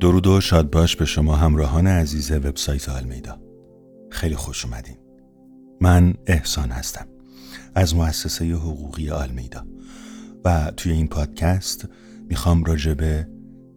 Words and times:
درود 0.00 0.26
و 0.26 0.40
شاد 0.40 0.70
باش 0.70 0.96
به 0.96 1.04
شما 1.04 1.36
همراهان 1.36 1.86
عزیز 1.86 2.32
وبسایت 2.32 2.88
آلمیدا 2.88 3.40
خیلی 4.10 4.36
خوش 4.36 4.64
اومدین. 4.64 4.96
من 5.80 6.14
احسان 6.26 6.70
هستم 6.70 7.06
از 7.74 7.94
مؤسسه 7.94 8.52
حقوقی 8.54 9.10
آلمیدا 9.10 9.66
و 10.44 10.72
توی 10.76 10.92
این 10.92 11.08
پادکست 11.08 11.88
می‌خوام 12.28 12.64
راجع 12.64 12.94
به 12.94 13.28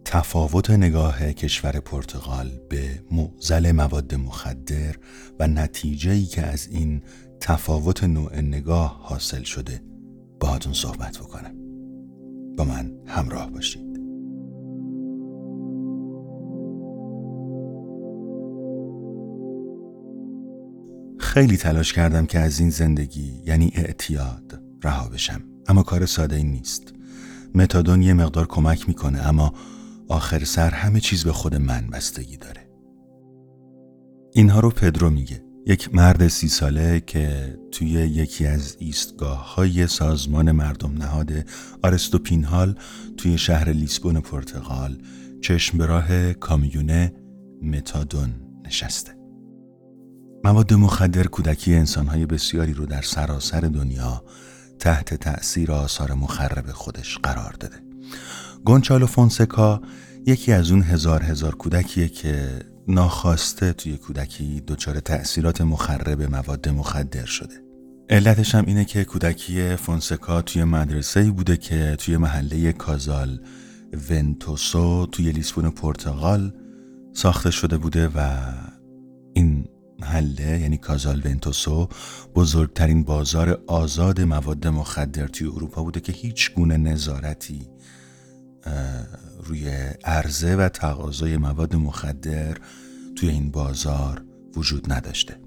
تفاوت 0.04 0.70
نگاه 0.70 1.32
کشور 1.32 1.80
پرتغال 1.80 2.50
به 2.68 3.02
معزل 3.10 3.72
مواد 3.72 4.14
مخدر 4.14 4.96
و 5.40 5.46
نتیجه 5.46 6.10
ای 6.10 6.24
که 6.24 6.42
از 6.42 6.68
این 6.68 7.02
تفاوت 7.40 8.04
نوع 8.04 8.40
نگاه 8.40 9.00
حاصل 9.02 9.42
شده 9.42 9.82
باهاتون 10.40 10.72
صحبت 10.72 11.18
بکنم. 11.18 11.54
با 12.56 12.64
من 12.64 12.92
همراه 13.06 13.50
باشید 13.50 13.91
خیلی 21.32 21.56
تلاش 21.56 21.92
کردم 21.92 22.26
که 22.26 22.38
از 22.38 22.60
این 22.60 22.70
زندگی 22.70 23.42
یعنی 23.46 23.72
اعتیاد 23.74 24.60
رها 24.82 25.08
بشم. 25.08 25.40
اما 25.68 25.82
کار 25.82 26.06
ساده 26.06 26.36
این 26.36 26.50
نیست. 26.50 26.94
متادون 27.54 28.02
یه 28.02 28.14
مقدار 28.14 28.46
کمک 28.46 28.88
می‌کنه 28.88 29.18
اما 29.18 29.52
آخر 30.08 30.44
سر 30.44 30.70
همه 30.70 31.00
چیز 31.00 31.24
به 31.24 31.32
خود 31.32 31.54
من 31.54 31.90
بستگی 31.92 32.36
داره. 32.36 32.70
اینها 34.32 34.60
رو 34.60 34.70
پدرو 34.70 35.10
میگه. 35.10 35.44
یک 35.66 35.94
مرد 35.94 36.28
سی 36.28 36.48
ساله 36.48 37.00
که 37.00 37.58
توی 37.70 37.88
یکی 37.88 38.46
از 38.46 38.76
ایستگاه 38.78 39.54
های 39.54 39.86
سازمان 39.86 40.52
مردم 40.52 40.92
نهاد 40.92 41.32
آرستو 41.82 42.18
پینهال 42.18 42.74
توی 43.16 43.38
شهر 43.38 43.68
لیسبون 43.68 44.20
پرتغال 44.20 44.98
چشم 45.40 45.78
به 45.78 45.86
راه 45.86 46.32
کامیونه 46.32 47.12
متادون 47.62 48.30
نشسته. 48.64 49.21
مواد 50.44 50.72
مخدر 50.74 51.26
کودکی 51.26 51.74
انسانهای 51.74 52.26
بسیاری 52.26 52.72
رو 52.72 52.86
در 52.86 53.02
سراسر 53.02 53.60
دنیا 53.60 54.24
تحت 54.78 55.14
تأثیر 55.14 55.72
آثار 55.72 56.12
مخرب 56.12 56.72
خودش 56.72 57.18
قرار 57.18 57.52
داده. 57.60 57.76
گونچالو 58.64 59.06
فونسکا 59.06 59.82
یکی 60.26 60.52
از 60.52 60.70
اون 60.70 60.82
هزار 60.82 61.22
هزار 61.22 61.54
کودکیه 61.54 62.08
که 62.08 62.60
ناخواسته 62.88 63.72
توی 63.72 63.96
کودکی 63.96 64.62
دچار 64.66 65.00
تأثیرات 65.00 65.60
مخرب 65.60 66.22
مواد 66.22 66.68
مخدر 66.68 67.24
شده. 67.24 67.54
علتش 68.10 68.54
هم 68.54 68.64
اینه 68.66 68.84
که 68.84 69.04
کودکی 69.04 69.76
فونسکا 69.76 70.42
توی 70.42 70.64
مدرسه 70.64 71.30
بوده 71.30 71.56
که 71.56 71.96
توی 71.98 72.16
محله 72.16 72.72
کازال 72.72 73.40
ونتوسو 74.10 75.06
توی 75.06 75.32
لیسبون 75.32 75.70
پرتغال 75.70 76.52
ساخته 77.12 77.50
شده 77.50 77.78
بوده 77.78 78.08
و 78.08 78.52
این 79.34 79.64
محله 80.02 80.60
یعنی 80.60 80.78
کازال 80.78 81.22
ونتوسو 81.24 81.88
بزرگترین 82.34 83.04
بازار 83.04 83.62
آزاد 83.66 84.20
مواد 84.20 84.66
مخدر 84.66 85.26
توی 85.26 85.46
اروپا 85.46 85.82
بوده 85.82 86.00
که 86.00 86.12
هیچ 86.12 86.54
گونه 86.54 86.76
نظارتی 86.76 87.68
روی 89.44 89.68
عرضه 90.04 90.56
و 90.56 90.68
تقاضای 90.68 91.36
مواد 91.36 91.76
مخدر 91.76 92.56
توی 93.16 93.28
این 93.28 93.50
بازار 93.50 94.24
وجود 94.56 94.92
نداشته. 94.92 95.40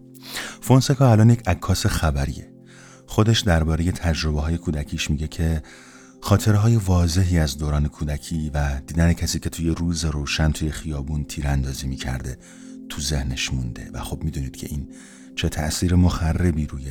فونسکا 0.61 1.11
الان 1.11 1.29
یک 1.29 1.47
عکاس 1.47 1.85
خبریه. 1.85 2.51
خودش 3.07 3.39
درباره 3.41 3.91
تجربه 3.91 4.41
های 4.41 4.57
کودکیش 4.57 5.09
میگه 5.09 5.27
که 5.27 5.63
خاطره 6.21 6.57
های 6.57 6.75
واضحی 6.75 7.39
از 7.39 7.57
دوران 7.57 7.87
کودکی 7.87 8.51
و 8.53 8.81
دیدن 8.87 9.13
کسی 9.13 9.39
که 9.39 9.49
توی 9.49 9.69
روز 9.69 10.05
روشن 10.05 10.51
توی 10.51 10.71
خیابون 10.71 11.23
تیراندازی 11.23 11.87
می‌کرده 11.87 12.37
تو 12.89 13.01
ذهنش 13.01 13.53
مونده 13.53 13.89
و 13.93 13.99
خب 13.99 14.23
می‌دونید 14.23 14.55
که 14.55 14.67
این 14.69 14.89
چه 15.35 15.49
تأثیر 15.49 15.95
مخربی 15.95 16.65
روی 16.65 16.85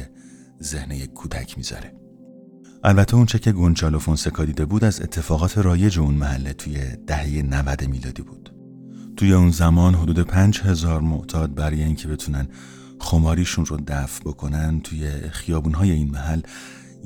ذهن 0.62 0.90
یک 0.90 1.12
کودک 1.12 1.58
می‌ذاره. 1.58 1.94
البته 2.84 3.14
اونچه 3.16 3.38
که 3.38 3.52
گونچالو 3.52 3.98
فونسکا 3.98 4.44
دیده 4.44 4.64
بود 4.64 4.84
از 4.84 5.00
اتفاقات 5.00 5.58
رایج 5.58 5.98
اون 5.98 6.14
محله 6.14 6.52
توی 6.52 6.78
دهه 7.06 7.42
90 7.42 7.84
میلادی 7.88 8.22
بود. 8.22 8.54
توی 9.16 9.32
اون 9.32 9.50
زمان 9.50 9.94
حدود 9.94 10.18
پنج 10.18 10.60
هزار 10.60 11.00
معتاد 11.00 11.54
برای 11.54 11.82
اینکه 11.82 12.08
بتونن 12.08 12.48
خماریشون 13.00 13.66
رو 13.66 13.76
دفع 13.86 14.20
بکنن 14.24 14.80
توی 14.80 15.10
خیابونهای 15.10 15.90
این 15.90 16.10
محل 16.10 16.40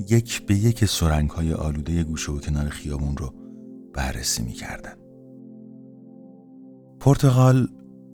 یک 0.08 0.46
به 0.46 0.54
یک 0.54 0.84
سرنگ 0.84 1.30
های 1.30 1.52
آلوده 1.52 2.04
گوشه 2.04 2.32
و 2.32 2.38
کنار 2.40 2.68
خیابون 2.68 3.16
رو 3.16 3.34
بررسی 3.94 4.42
می‌کردن. 4.42 4.94
پرتغال 7.00 7.68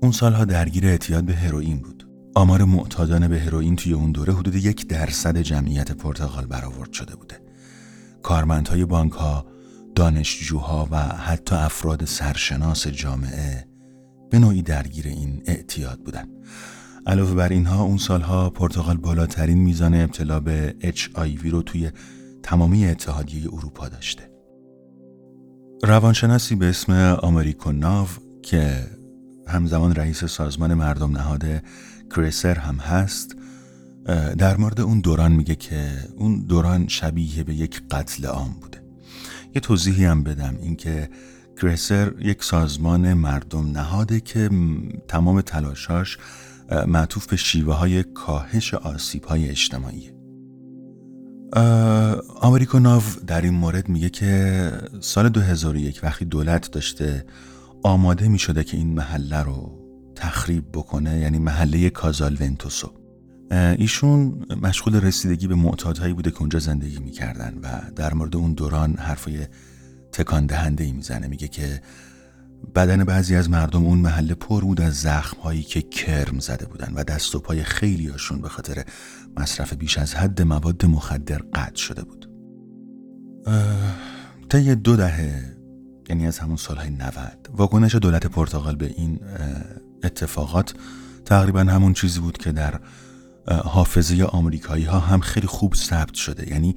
اون 0.04 0.12
سالها 0.12 0.44
درگیر 0.44 0.86
اعتیاد 0.86 1.24
به 1.24 1.34
هروئین 1.34 1.78
بود. 1.78 2.08
آمار 2.34 2.64
معتادان 2.64 3.28
به 3.28 3.40
هروئین 3.40 3.76
توی 3.76 3.92
اون 3.92 4.12
دوره 4.12 4.34
حدود 4.34 4.54
یک 4.54 4.88
درصد 4.88 5.38
جمعیت 5.38 5.92
پرتغال 5.92 6.46
برآورد 6.46 6.92
شده 6.92 7.16
بوده. 7.16 7.40
کارمندهای 8.22 8.84
بانک 8.84 9.12
ها 9.12 9.46
دانشجوها 9.94 10.88
و 10.90 10.98
حتی 10.98 11.54
افراد 11.54 12.04
سرشناس 12.04 12.86
جامعه 12.86 13.68
به 14.30 14.38
نوعی 14.38 14.62
درگیر 14.62 15.06
این 15.06 15.42
اعتیاد 15.46 15.98
بودن. 15.98 16.28
علاوه 17.06 17.34
بر 17.34 17.48
اینها 17.48 17.82
اون 17.82 17.98
سالها 17.98 18.50
پرتغال 18.50 18.96
بالاترین 18.96 19.58
میزان 19.58 19.94
ابتلا 19.94 20.40
به 20.40 20.74
HIV 20.82 21.46
رو 21.46 21.62
توی 21.62 21.90
تمامی 22.42 22.86
اتحادیه 22.86 23.54
اروپا 23.54 23.88
داشته. 23.88 24.30
روانشناسی 25.82 26.54
به 26.54 26.66
اسم 26.66 26.92
آمریکو 27.22 27.72
ناو 27.72 28.08
که 28.42 28.86
همزمان 29.46 29.94
رئیس 29.94 30.24
سازمان 30.24 30.74
مردم 30.74 31.12
نهاد 31.12 31.44
کریسر 32.16 32.54
هم 32.54 32.76
هست. 32.76 33.36
در 34.38 34.56
مورد 34.56 34.80
اون 34.80 35.00
دوران 35.00 35.32
میگه 35.32 35.54
که 35.54 35.90
اون 36.16 36.40
دوران 36.40 36.88
شبیه 36.88 37.44
به 37.44 37.54
یک 37.54 37.82
قتل 37.90 38.26
عام 38.26 38.56
بوده. 38.60 38.82
یه 39.54 39.60
توضیحی 39.60 40.04
هم 40.04 40.22
بدم 40.22 40.56
اینکه 40.62 41.08
کریسر 41.62 42.12
یک 42.18 42.44
سازمان 42.44 43.14
مردم 43.14 43.70
نهاده 43.70 44.20
که 44.20 44.50
تمام 45.08 45.40
تلاشاش 45.40 46.18
معطوف 46.86 47.26
به 47.26 47.36
شیوه 47.36 47.74
های 47.74 48.02
کاهش 48.02 48.74
آسیب 48.74 49.24
های 49.24 49.48
اجتماعی 49.48 50.10
آمریکا 52.40 52.78
ناو 52.78 53.02
در 53.26 53.40
این 53.40 53.54
مورد 53.54 53.88
میگه 53.88 54.10
که 54.10 54.72
سال 55.00 55.28
2001 55.28 56.00
وقتی 56.02 56.24
دولت 56.24 56.70
داشته 56.70 57.24
آماده 57.84 58.28
می 58.28 58.38
شده 58.38 58.64
که 58.64 58.76
این 58.76 58.94
محله 58.94 59.42
رو 59.42 59.78
تخریب 60.16 60.64
بکنه 60.72 61.18
یعنی 61.18 61.38
محله 61.38 61.90
کازال 61.90 62.36
ونتوسو 62.40 62.92
ایشون 63.50 64.46
مشغول 64.62 65.00
رسیدگی 65.00 65.46
به 65.46 65.54
معتادهایی 65.54 66.14
بوده 66.14 66.30
که 66.30 66.40
اونجا 66.40 66.58
زندگی 66.58 66.98
می‌کردن 66.98 67.58
و 67.62 67.68
در 67.96 68.14
مورد 68.14 68.36
اون 68.36 68.54
دوران 68.54 68.96
حرفای 68.96 69.46
تکان 70.12 70.46
دهنده 70.46 70.84
ای 70.84 70.92
می‌زنه. 70.92 71.26
میگه 71.26 71.48
که 71.48 71.80
بدن 72.74 73.04
بعضی 73.04 73.36
از 73.36 73.50
مردم 73.50 73.84
اون 73.84 73.98
محله 73.98 74.34
پر 74.34 74.60
بود 74.60 74.80
از 74.80 74.94
زخم 74.94 75.40
هایی 75.40 75.62
که 75.62 75.82
کرم 75.82 76.38
زده 76.38 76.66
بودن 76.66 76.92
و 76.94 77.04
دست 77.04 77.34
و 77.34 77.38
پای 77.38 77.64
خیلی 77.64 78.08
هاشون 78.08 78.40
به 78.40 78.48
خاطر 78.48 78.84
مصرف 79.36 79.72
بیش 79.72 79.98
از 79.98 80.14
حد 80.14 80.42
مواد 80.42 80.86
مخدر 80.86 81.38
قطع 81.54 81.76
شده 81.76 82.04
بود. 82.04 82.30
طی 84.48 84.74
دو 84.74 84.96
دهه 84.96 85.53
یعنی 86.08 86.26
از 86.26 86.38
همون 86.38 86.56
سالهای 86.56 86.90
90 86.90 87.48
واکنش 87.52 87.94
دولت 87.94 88.26
پرتغال 88.26 88.76
به 88.76 88.86
این 88.86 89.20
اتفاقات 90.04 90.74
تقریبا 91.24 91.60
همون 91.60 91.92
چیزی 91.92 92.20
بود 92.20 92.38
که 92.38 92.52
در 92.52 92.80
حافظه 93.48 94.24
آمریکایی 94.24 94.84
ها 94.84 94.98
هم 94.98 95.20
خیلی 95.20 95.46
خوب 95.46 95.74
ثبت 95.74 96.14
شده. 96.14 96.50
یعنی 96.50 96.76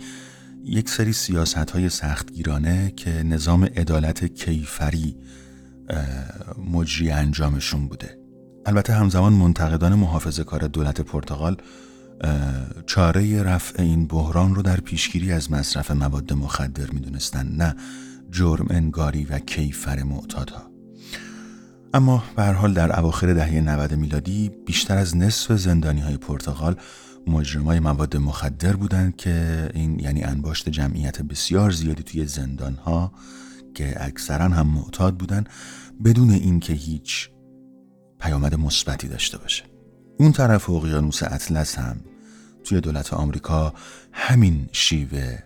یک 0.64 0.90
سری 0.90 1.14
سیاست 1.14 1.72
های 1.72 1.90
سختگیرانه 1.90 2.94
که 2.96 3.24
نظام 3.24 3.64
عدالت 3.64 4.26
کیفری 4.26 5.16
مجری 6.72 7.12
انجامشون 7.12 7.88
بوده. 7.88 8.18
البته 8.66 8.94
همزمان 8.94 9.34
منتقدان 9.34 9.96
محافظه 9.96 10.44
کار 10.44 10.68
دولت 10.68 11.02
پرتغال 11.02 11.58
چاره 12.86 13.44
رفع 13.44 13.82
این 13.84 14.08
بحران 14.08 14.56
رو 14.56 14.62
در 14.62 14.80
پیشگیری 14.80 15.32
از 15.32 15.52
مصرف 15.52 15.92
مواد 15.92 16.34
مخدر 16.34 16.92
می‌دونستن. 16.92 17.48
نه 17.48 17.76
جرم 18.32 18.68
انگاری 18.70 19.26
و 19.26 19.40
کیفر 19.40 20.04
معتادها. 20.04 20.72
اما 21.94 22.24
به 22.36 22.44
حال 22.44 22.74
در 22.74 23.00
اواخر 23.00 23.34
دهه 23.34 23.62
90 23.62 23.94
میلادی 23.94 24.52
بیشتر 24.66 24.98
از 24.98 25.18
نصف 25.18 25.52
زندانی 25.52 26.02
های 26.02 26.18
پرتغال 26.18 26.76
مجرمای 27.28 27.80
مواد 27.80 28.18
مخدر 28.18 28.76
بودند 28.76 29.16
که 29.16 29.70
این 29.74 30.00
یعنی 30.00 30.24
انباشت 30.24 30.70
جمعیت 30.70 31.22
بسیار 31.22 31.72
زیادی 31.72 32.04
توی 32.04 32.26
زندان 32.26 32.74
ها 32.74 33.12
که 33.76 34.06
اکثرا 34.06 34.46
هم 34.46 34.68
معتاد 34.68 35.18
بودن 35.18 35.44
بدون 36.06 36.32
اینکه 36.32 36.74
هیچ 36.74 37.30
پیامد 38.20 38.56
مثبتی 38.56 39.08
داشته 39.08 39.38
باشه. 39.38 39.64
اون 40.20 40.32
طرف 40.32 40.70
اقیانوس 40.70 41.24
اطلس 41.24 41.76
هم 41.76 41.98
توی 42.64 42.82
دولت 42.82 43.14
آمریکا 43.14 43.74
همین 44.12 44.70
شیوه 44.72 45.38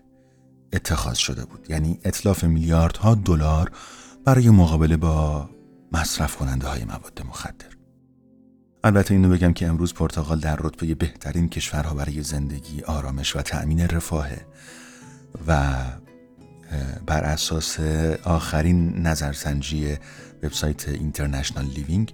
اتخاذ 0.73 1.17
شده 1.17 1.45
بود. 1.45 1.65
یعنی 1.69 1.99
اتلاف 2.03 2.43
میلیاردها 2.43 3.15
دلار 3.15 3.71
برای 4.25 4.49
مقابله 4.49 4.97
با 4.97 5.49
مصرف 5.91 6.35
کننده 6.35 6.67
های 6.67 6.83
مواد 6.83 7.21
مخدر. 7.29 7.65
البته 8.83 9.13
اینو 9.13 9.29
بگم 9.29 9.53
که 9.53 9.67
امروز 9.67 9.93
پرتغال 9.93 10.39
در 10.39 10.55
رتبه 10.55 10.95
بهترین 10.95 11.49
کشورها 11.49 11.93
برای 11.95 12.23
زندگی، 12.23 12.81
آرامش 12.81 13.35
و 13.35 13.41
تأمین 13.41 13.87
رفاهه 13.87 14.45
و 15.47 15.73
بر 17.05 17.23
اساس 17.23 17.79
آخرین 18.23 19.07
نظرسنجی 19.07 19.97
وبسایت 20.43 20.89
International 20.89 21.65
Living 21.65 22.13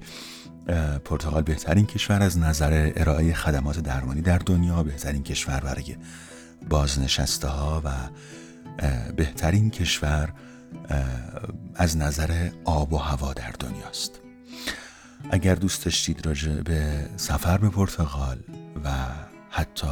پرتغال 1.06 1.44
بهترین 1.44 1.86
کشور 1.86 2.24
از 2.24 2.38
نظر 2.38 2.92
ارائه 2.96 3.34
خدمات 3.34 3.80
درمانی 3.80 4.22
در 4.22 4.38
دنیا 4.38 4.84
بهترین 4.84 5.24
کشور 5.24 5.60
برای 5.60 5.98
بازنشسته 6.70 7.48
ها 7.48 7.82
و 7.86 7.92
بهترین 9.16 9.70
کشور 9.70 10.34
از 11.76 11.98
نظر 11.98 12.50
آب 12.66 12.94
و 12.94 12.98
هوا 12.98 13.34
در 13.34 13.52
دنیاست. 13.60 14.20
اگر 15.32 15.56
دوست 15.56 15.86
داشتید 15.86 16.26
راجع 16.26 16.62
به 16.62 17.10
سفر 17.18 17.58
به 17.58 17.70
پرتغال 17.70 18.40
و 18.84 18.90
حتی 19.50 19.88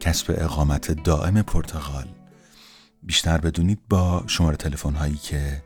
کسب 0.00 0.34
اقامت 0.38 0.90
دائم 1.04 1.42
پرتغال 1.42 2.08
بیشتر 3.02 3.38
بدونید 3.38 3.78
با 3.88 4.24
شماره 4.26 4.56
تلفن 4.56 4.94
هایی 4.94 5.16
که 5.16 5.62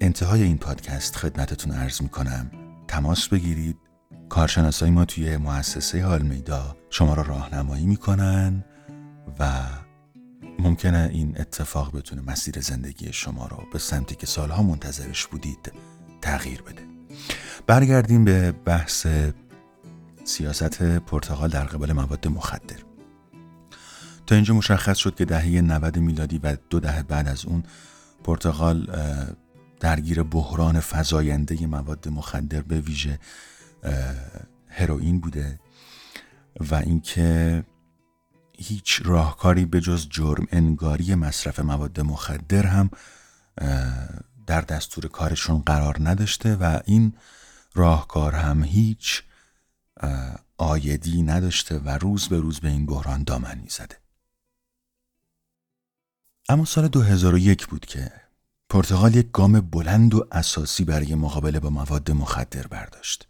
انتهای 0.00 0.42
این 0.42 0.58
پادکست 0.58 1.16
خدمتتون 1.16 1.72
عرض 1.72 2.02
می 2.02 2.08
کنم 2.08 2.50
تماس 2.88 3.28
بگیرید. 3.28 3.76
کارشناسای 4.28 4.90
ما 4.90 5.04
توی 5.04 5.36
مؤسسه 5.36 6.04
آلمیدا 6.06 6.76
شما 6.90 7.14
را 7.14 7.22
راهنمایی 7.22 7.86
می‌کنن 7.86 8.64
و 9.38 9.62
ممکنه 10.64 11.10
این 11.12 11.40
اتفاق 11.40 11.96
بتونه 11.96 12.22
مسیر 12.22 12.60
زندگی 12.60 13.12
شما 13.12 13.46
رو 13.46 13.66
به 13.72 13.78
سمتی 13.78 14.14
که 14.14 14.26
سالها 14.26 14.62
منتظرش 14.62 15.26
بودید 15.26 15.72
تغییر 16.22 16.62
بده. 16.62 16.82
برگردیم 17.66 18.24
به 18.24 18.52
بحث 18.52 19.06
سیاست 20.24 20.82
پرتغال 20.82 21.50
در 21.50 21.64
قبال 21.64 21.92
مواد 21.92 22.28
مخدر. 22.28 22.76
تا 24.26 24.34
اینجا 24.34 24.54
مشخص 24.54 24.96
شد 24.98 25.14
که 25.14 25.24
دهه 25.24 25.60
90 25.60 25.98
میلادی 25.98 26.38
و 26.38 26.56
دو 26.70 26.80
دهه 26.80 27.02
بعد 27.02 27.28
از 27.28 27.44
اون 27.44 27.62
پرتغال 28.24 28.90
درگیر 29.80 30.22
بحران 30.22 30.80
فزاینده 30.80 31.66
مواد 31.66 32.08
مخدر 32.08 32.60
به 32.60 32.80
ویژه 32.80 33.18
هروئین 34.68 35.20
بوده 35.20 35.60
و 36.70 36.74
اینکه 36.74 37.64
هیچ 38.64 39.00
راهکاری 39.04 39.64
به 39.64 39.80
جز 39.80 40.08
جرم 40.10 40.46
انگاری 40.52 41.14
مصرف 41.14 41.60
مواد 41.60 42.00
مخدر 42.00 42.66
هم 42.66 42.90
در 44.46 44.60
دستور 44.60 45.08
کارشون 45.08 45.58
قرار 45.60 45.96
نداشته 46.00 46.56
و 46.56 46.80
این 46.84 47.14
راهکار 47.74 48.34
هم 48.34 48.64
هیچ 48.64 49.22
آیدی 50.58 51.22
نداشته 51.22 51.78
و 51.78 51.88
روز 51.88 52.28
به 52.28 52.40
روز 52.40 52.60
به 52.60 52.68
این 52.68 52.86
بحران 52.86 53.24
دامن 53.24 53.58
می‌زده. 53.58 53.98
اما 56.48 56.64
سال 56.64 56.88
2001 56.88 57.66
بود 57.66 57.86
که 57.86 58.12
پرتغال 58.68 59.14
یک 59.14 59.30
گام 59.32 59.60
بلند 59.60 60.14
و 60.14 60.26
اساسی 60.32 60.84
برای 60.84 61.14
مقابله 61.14 61.60
با 61.60 61.70
مواد 61.70 62.10
مخدر 62.10 62.66
برداشت. 62.66 63.26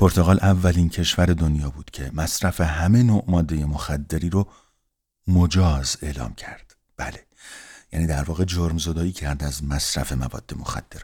پرتغال 0.00 0.38
اولین 0.42 0.88
کشور 0.88 1.26
دنیا 1.26 1.70
بود 1.70 1.90
که 1.90 2.10
مصرف 2.14 2.60
همه 2.60 3.02
نوع 3.02 3.24
ماده 3.28 3.64
مخدری 3.66 4.30
رو 4.30 4.48
مجاز 5.26 5.96
اعلام 6.02 6.34
کرد. 6.34 6.76
بله. 6.96 7.26
یعنی 7.92 8.06
در 8.06 8.22
واقع 8.22 8.44
جرم 8.44 8.78
زدایی 8.78 9.12
کرد 9.12 9.44
از 9.44 9.64
مصرف 9.64 10.12
مواد 10.12 10.52
مخدر. 10.56 11.02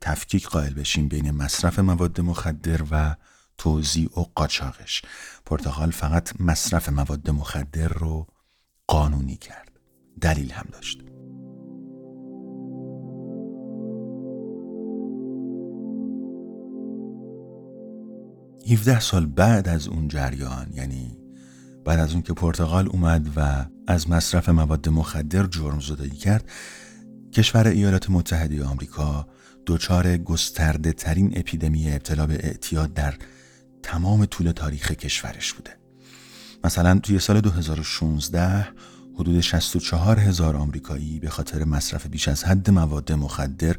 تفکیک 0.00 0.48
قائل 0.48 0.74
بشیم 0.74 1.08
بین 1.08 1.30
مصرف 1.30 1.78
مواد 1.78 2.20
مخدر 2.20 2.82
و 2.90 3.16
توزیع 3.58 4.18
و 4.18 4.24
قاچاقش. 4.34 5.02
پرتغال 5.46 5.90
فقط 5.90 6.40
مصرف 6.40 6.88
مواد 6.88 7.30
مخدر 7.30 7.88
رو 7.88 8.26
قانونی 8.86 9.36
کرد. 9.36 9.70
دلیل 10.20 10.52
هم 10.52 10.66
داشت. 10.72 11.07
17 18.68 19.00
سال 19.00 19.26
بعد 19.26 19.68
از 19.68 19.88
اون 19.88 20.08
جریان 20.08 20.66
یعنی 20.74 21.16
بعد 21.84 21.98
از 21.98 22.12
اون 22.12 22.22
که 22.22 22.32
پرتغال 22.32 22.88
اومد 22.88 23.28
و 23.36 23.66
از 23.86 24.10
مصرف 24.10 24.48
مواد 24.48 24.88
مخدر 24.88 25.46
جرم 25.46 25.80
زدایی 25.80 26.10
کرد 26.10 26.50
کشور 27.32 27.66
ایالات 27.66 28.10
متحده 28.10 28.64
آمریکا 28.64 29.28
دچار 29.66 30.16
گسترده 30.16 30.92
ترین 30.92 31.32
اپیدمی 31.38 31.92
ابتلا 31.92 32.26
به 32.26 32.34
اعتیاد 32.34 32.94
در 32.94 33.14
تمام 33.82 34.24
طول 34.24 34.52
تاریخ 34.52 34.92
کشورش 34.92 35.52
بوده. 35.52 35.70
مثلا 36.64 36.98
توی 36.98 37.18
سال 37.18 37.40
2016 37.40 38.68
حدود 39.14 39.40
64 39.40 40.18
هزار 40.18 40.56
آمریکایی 40.56 41.20
به 41.20 41.30
خاطر 41.30 41.64
مصرف 41.64 42.06
بیش 42.06 42.28
از 42.28 42.44
حد 42.44 42.70
مواد 42.70 43.12
مخدر 43.12 43.76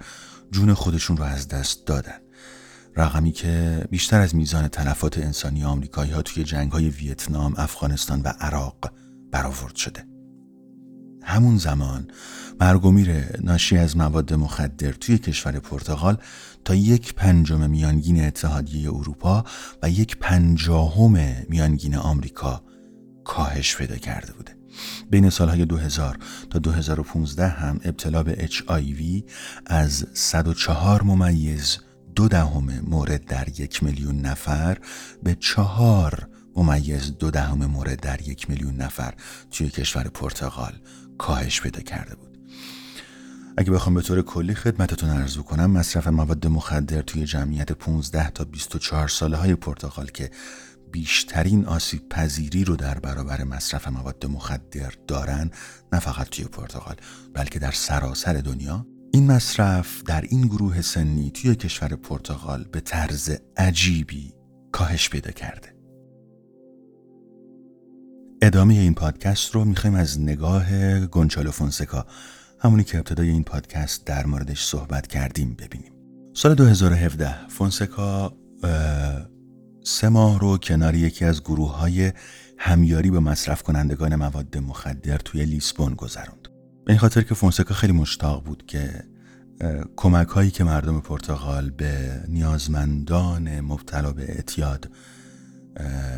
جون 0.52 0.74
خودشون 0.74 1.18
رو 1.18 1.24
از 1.24 1.48
دست 1.48 1.86
دادن. 1.86 2.20
رقمی 3.00 3.32
که 3.32 3.86
بیشتر 3.90 4.20
از 4.20 4.36
میزان 4.36 4.68
تلفات 4.68 5.18
انسانی 5.18 5.64
آمریکایی 5.64 6.12
ها 6.12 6.22
توی 6.22 6.44
جنگ 6.44 6.72
های 6.72 6.90
ویتنام، 6.90 7.54
افغانستان 7.58 8.22
و 8.22 8.28
عراق 8.40 8.92
برآورد 9.32 9.76
شده. 9.76 10.06
همون 11.24 11.58
زمان 11.58 12.08
مرگ 12.60 12.86
و 12.86 12.94
ناشی 13.44 13.78
از 13.78 13.98
مواد 13.98 14.34
مخدر 14.34 14.92
توی 14.92 15.18
کشور 15.18 15.60
پرتغال 15.60 16.18
تا 16.66 16.76
یک 16.76 17.14
پنجم 17.14 17.70
میانگین 17.70 18.24
اتحادیه 18.26 18.90
اروپا 18.90 19.44
و 19.84 19.90
یک 19.90 20.18
پنجاهم 20.18 21.46
میانگین 21.50 21.96
آمریکا 21.96 22.64
کاهش 23.24 23.76
پیدا 23.76 23.96
کرده 23.96 24.34
بوده. 24.34 24.56
بین 25.12 25.30
سالهای 25.30 25.66
2000 25.66 26.18
تا 26.50 26.60
2015 26.60 27.48
هم 27.48 27.80
ابتلا 27.84 28.24
به 28.24 28.48
HIV 28.48 29.24
از 29.66 30.06
104 30.14 31.04
ممیز 31.04 31.78
دو 32.20 32.28
دهم 32.28 32.80
مورد 32.80 33.26
در 33.26 33.60
یک 33.60 33.84
میلیون 33.84 34.22
نفر 34.22 34.78
به 35.24 35.36
چهار 35.36 36.28
ممیز 36.56 37.18
دو 37.18 37.32
دهم 37.32 37.66
مورد 37.66 38.00
در 38.00 38.22
یک 38.28 38.50
میلیون 38.50 38.76
نفر 38.76 39.14
توی 39.52 39.70
کشور 39.70 40.04
پرتغال 40.04 40.74
کاهش 41.18 41.62
پیدا 41.62 41.82
کرده 41.82 42.16
بود. 42.16 42.38
اگه 43.58 43.72
بخوام 43.72 43.96
به 43.96 44.02
طور 44.02 44.22
کلی 44.22 44.56
خدمتتون 44.56 45.10
ارزو 45.10 45.44
کنم 45.44 45.72
مصرف 45.72 46.08
مواد 46.08 46.48
مخدر 46.48 47.02
توی 47.02 47.26
جمعیت 47.26 47.72
15 47.72 48.30
تا 48.30 48.44
24 48.44 49.08
ساله 49.08 49.38
های 49.38 49.56
پرتغال 49.56 50.06
که 50.06 50.32
بیشترین 50.92 51.66
آسیب 51.66 52.10
پذیری 52.10 52.64
رو 52.64 52.76
در 52.76 53.00
برابر 53.00 53.44
مصرف 53.44 53.88
مواد 53.88 54.26
مخدر 54.26 54.94
دارن 55.08 55.52
نه 55.94 56.00
فقط 56.00 56.30
توی 56.30 56.46
پرتغال 56.46 56.96
بلکه 57.34 57.60
در 57.60 57.72
سراسر 57.72 58.34
دنیا. 58.34 58.86
این 59.12 59.32
مصرف 59.32 60.04
در 60.04 60.22
این 60.22 60.42
گروه 60.42 60.82
سنی 60.82 61.32
توی 61.32 61.56
کشور 61.56 61.96
پرتغال 61.96 62.66
به 62.72 62.80
طرز 62.80 63.32
عجیبی 63.58 64.34
کاهش 64.72 65.10
پیدا 65.10 65.32
کرده. 65.32 65.76
ادامه 68.42 68.74
این 68.74 68.94
پادکست 68.94 69.56
رو 69.56 69.66
می‌خوایم 69.66 69.96
از 69.96 70.22
نگاه 70.22 71.00
گونچالو 71.00 71.52
فونسکا 71.52 72.06
همونی 72.60 72.84
که 72.84 72.98
ابتدای 72.98 73.30
این 73.30 73.44
پادکست 73.44 74.06
در 74.06 74.26
موردش 74.26 74.66
صحبت 74.66 75.08
کردیم 75.08 75.54
ببینیم. 75.60 75.94
سال 76.34 76.56
2017 76.56 77.48
فونسکا 77.48 78.34
سه 79.84 80.10
ماه 80.10 80.40
رو 80.40 80.58
کنار 80.58 80.96
یکی 80.96 81.26
از 81.26 81.44
گروه 81.44 81.78
های 81.78 82.12
همیاری 82.58 83.12
به 83.12 83.20
مصرف 83.20 83.64
کنندگان 83.64 84.16
مواد 84.16 84.58
مخدر 84.58 85.18
توی 85.18 85.46
لیسبون 85.46 85.94
گذروند. 85.94 86.39
به 86.90 86.94
این 86.94 87.00
خاطر 87.00 87.22
که 87.22 87.34
فونسکا 87.34 87.74
خیلی 87.74 87.94
مشتاق 87.94 88.44
بود 88.44 88.64
که 88.68 89.04
کمک 89.96 90.28
هایی 90.28 90.52
که 90.52 90.64
مردم 90.64 91.00
پرتغال 91.00 91.70
به 91.70 92.24
نیازمندان 92.28 93.60
مبتلا 93.60 94.14
به 94.14 94.24
اعتیاد 94.24 94.92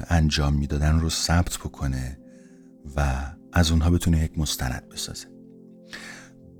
انجام 0.09 0.53
می‌دادن 0.53 0.99
رو 0.99 1.09
ثبت 1.09 1.57
بکنه 1.57 2.19
و 2.95 3.31
از 3.53 3.71
اونها 3.71 3.89
بتونه 3.89 4.23
یک 4.23 4.37
مستند 4.37 4.89
بسازه. 4.89 5.27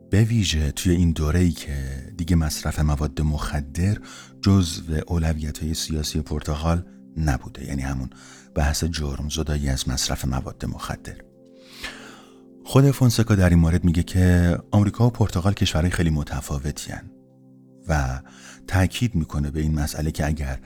به 0.10 0.24
ویژه 0.24 0.72
توی 0.72 0.92
این 0.96 1.12
دوره 1.12 1.40
ای 1.40 1.52
که 1.52 1.76
دیگه 2.18 2.36
مصرف 2.36 2.80
مواد 2.80 3.22
مخدر 3.22 3.98
جزو 4.42 5.02
اولویت 5.08 5.64
های 5.64 5.74
سیاسی 5.74 6.22
پرتغال 6.22 6.86
نبوده 7.18 7.66
یعنی 7.66 7.82
همون 7.82 8.10
بحث 8.56 8.84
جرم 8.84 9.30
زدایی 9.30 9.70
از 9.70 9.90
مصرف 9.90 10.26
مواد 10.26 10.66
مخدر. 10.66 11.31
خود 12.72 12.92
فونسکا 12.92 13.36
در 13.36 13.50
این 13.50 13.60
مورد 13.60 13.84
میگه 13.84 14.04
که 14.04 14.58
آمریکا 14.72 15.08
و 15.08 15.10
پرتغال 15.10 15.54
کشورهای 15.54 15.92
خیلی 15.92 16.10
متفاوتی 16.10 16.94
و 17.88 18.22
تاکید 18.68 19.16
می‌کنه 19.16 19.52
به 19.52 19.60
این 19.62 19.80
مسئله 19.80 20.12
که 20.12 20.26
اگر 20.26 20.60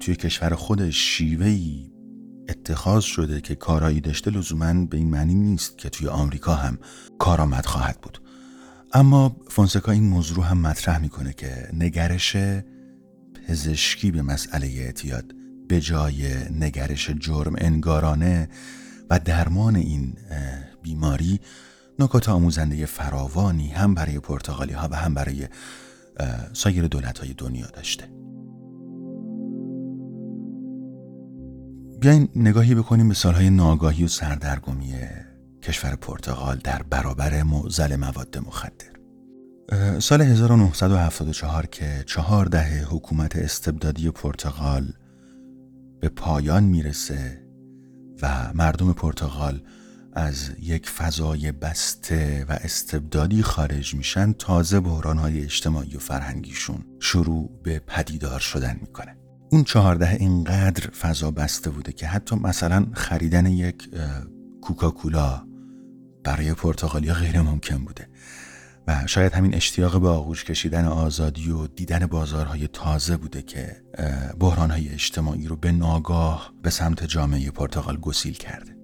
توی 0.00 0.16
کشور 0.16 0.54
خودش 0.54 0.96
شیوهی 0.96 1.92
اتخاذ 2.48 3.04
شده 3.04 3.40
که 3.40 3.54
کارایی 3.54 4.00
داشته 4.00 4.30
لزوما 4.30 4.86
به 4.86 4.96
این 4.96 5.10
معنی 5.10 5.34
نیست 5.34 5.78
که 5.78 5.88
توی 5.88 6.08
آمریکا 6.08 6.54
هم 6.54 6.78
کارآمد 7.18 7.66
خواهد 7.66 8.00
بود. 8.00 8.22
اما 8.92 9.36
فونسکا 9.48 9.92
این 9.92 10.04
موضوع 10.04 10.44
هم 10.44 10.58
مطرح 10.58 10.98
می‌کنه 10.98 11.32
که 11.32 11.68
نگرش 11.72 12.36
پزشکی 13.48 14.10
به 14.10 14.22
مسئله 14.22 14.66
اعتیاد 14.66 15.24
به 15.68 15.80
جای 15.80 16.34
نگرش 16.50 17.10
جرم 17.10 17.54
انگارانه 17.58 18.48
و 19.10 19.18
درمان 19.18 19.76
این 19.76 20.14
بیماری 20.86 21.40
نکات 21.98 22.28
آموزنده 22.28 22.86
فراوانی 22.86 23.68
هم 23.68 23.94
برای 23.94 24.18
پرتغالی 24.18 24.72
ها 24.72 24.88
و 24.90 24.96
هم 24.96 25.14
برای 25.14 25.48
سایر 26.52 26.86
دولت 26.86 27.18
های 27.18 27.34
دنیا 27.34 27.66
داشته. 27.66 28.04
بیاین 32.00 32.28
نگاهی 32.36 32.74
بکنیم 32.74 33.08
به 33.08 33.14
سالهای 33.14 33.50
ناگاهی 33.50 34.04
و 34.04 34.08
سردرگمی 34.08 34.94
کشور 35.62 35.96
پرتغال 35.96 36.60
در 36.64 36.82
برابر 36.82 37.42
معزل 37.42 37.96
مواد 37.96 38.38
مخدر. 38.38 38.96
سال 39.98 40.22
1974 40.22 41.66
که 41.66 42.04
چهار 42.06 42.46
دهه 42.46 42.86
حکومت 42.90 43.36
استبدادی 43.36 44.10
پرتغال 44.10 44.92
به 46.00 46.08
پایان 46.08 46.64
می‌رسه 46.64 47.42
و 48.22 48.52
مردم 48.54 48.92
پرتغال 48.92 49.60
از 50.16 50.50
یک 50.60 50.88
فضای 50.88 51.52
بسته 51.52 52.46
و 52.48 52.52
استبدادی 52.52 53.42
خارج 53.42 53.94
میشن 53.94 54.32
تازه 54.32 54.80
بحرانهای 54.80 55.42
اجتماعی 55.42 55.96
و 55.96 55.98
فرهنگیشون 55.98 56.84
شروع 57.00 57.50
به 57.62 57.78
پدیدار 57.78 58.40
شدن 58.40 58.78
می‌کنه. 58.80 59.16
اون 59.50 59.64
چهارده 59.64 60.10
اینقدر 60.10 60.90
فضا 60.90 61.30
بسته 61.30 61.70
بوده 61.70 61.92
که 61.92 62.06
حتی 62.06 62.36
مثلا 62.36 62.86
خریدن 62.92 63.46
یک 63.46 63.90
کوکاکولا 64.62 65.46
برای 66.24 66.54
پرتغالیا 66.54 67.14
غیر 67.14 67.40
ممکن 67.40 67.84
بوده. 67.84 68.08
و 68.88 69.06
شاید 69.06 69.32
همین 69.32 69.54
اشتیاق 69.54 70.00
به 70.00 70.08
آغوش 70.08 70.44
کشیدن 70.44 70.84
آزادی 70.84 71.50
و 71.50 71.66
دیدن 71.66 72.06
بازارهای 72.06 72.68
تازه 72.68 73.16
بوده 73.16 73.42
که 73.42 73.82
بحرانهای 74.40 74.88
اجتماعی 74.88 75.46
رو 75.46 75.56
به 75.56 75.72
ناگاه 75.72 76.52
به 76.62 76.70
سمت 76.70 77.04
جامعه 77.04 77.50
پرتغال 77.50 77.96
گسیل 77.96 78.34
کرده. 78.34 78.75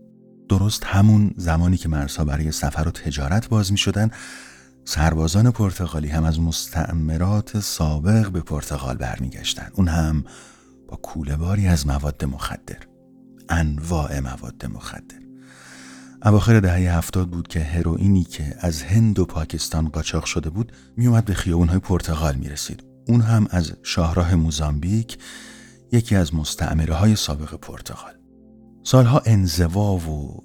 درست 0.58 0.84
همون 0.84 1.34
زمانی 1.36 1.76
که 1.76 1.88
مرزها 1.88 2.24
برای 2.24 2.52
سفر 2.52 2.88
و 2.88 2.90
تجارت 2.90 3.48
باز 3.48 3.72
می 3.72 3.78
شدن 3.78 4.10
سربازان 4.84 5.50
پرتغالی 5.50 6.08
هم 6.08 6.24
از 6.24 6.40
مستعمرات 6.40 7.60
سابق 7.60 8.30
به 8.30 8.40
پرتغال 8.40 8.96
برمیگشتن. 8.96 9.70
اون 9.74 9.88
هم 9.88 10.24
با 10.88 10.96
کوله 10.96 11.36
باری 11.36 11.66
از 11.66 11.86
مواد 11.86 12.24
مخدر 12.24 12.76
انواع 13.48 14.20
مواد 14.20 14.66
مخدر. 14.66 15.18
اواخر 16.22 16.60
دهه 16.60 16.96
هفتاد 16.96 17.28
بود 17.28 17.48
که 17.48 17.60
هروئینی 17.60 18.24
که 18.24 18.56
از 18.60 18.82
هند 18.82 19.18
و 19.18 19.24
پاکستان 19.24 19.88
قاچاق 19.88 20.24
شده 20.24 20.50
بود 20.50 20.72
میومد 20.96 21.24
به 21.24 21.34
خیابونهای 21.34 21.78
پرتغال 21.78 22.34
می‌رسید. 22.34 22.84
اون 23.08 23.20
هم 23.20 23.46
از 23.50 23.72
شاهراه 23.82 24.34
موزامبیک 24.34 25.18
یکی 25.92 26.16
از 26.16 26.34
مستعمره 26.34 26.94
های 26.94 27.16
سابق 27.16 27.54
پرتغال. 27.54 28.21
سالها 28.84 29.22
انزوا 29.26 29.96
و 29.96 30.42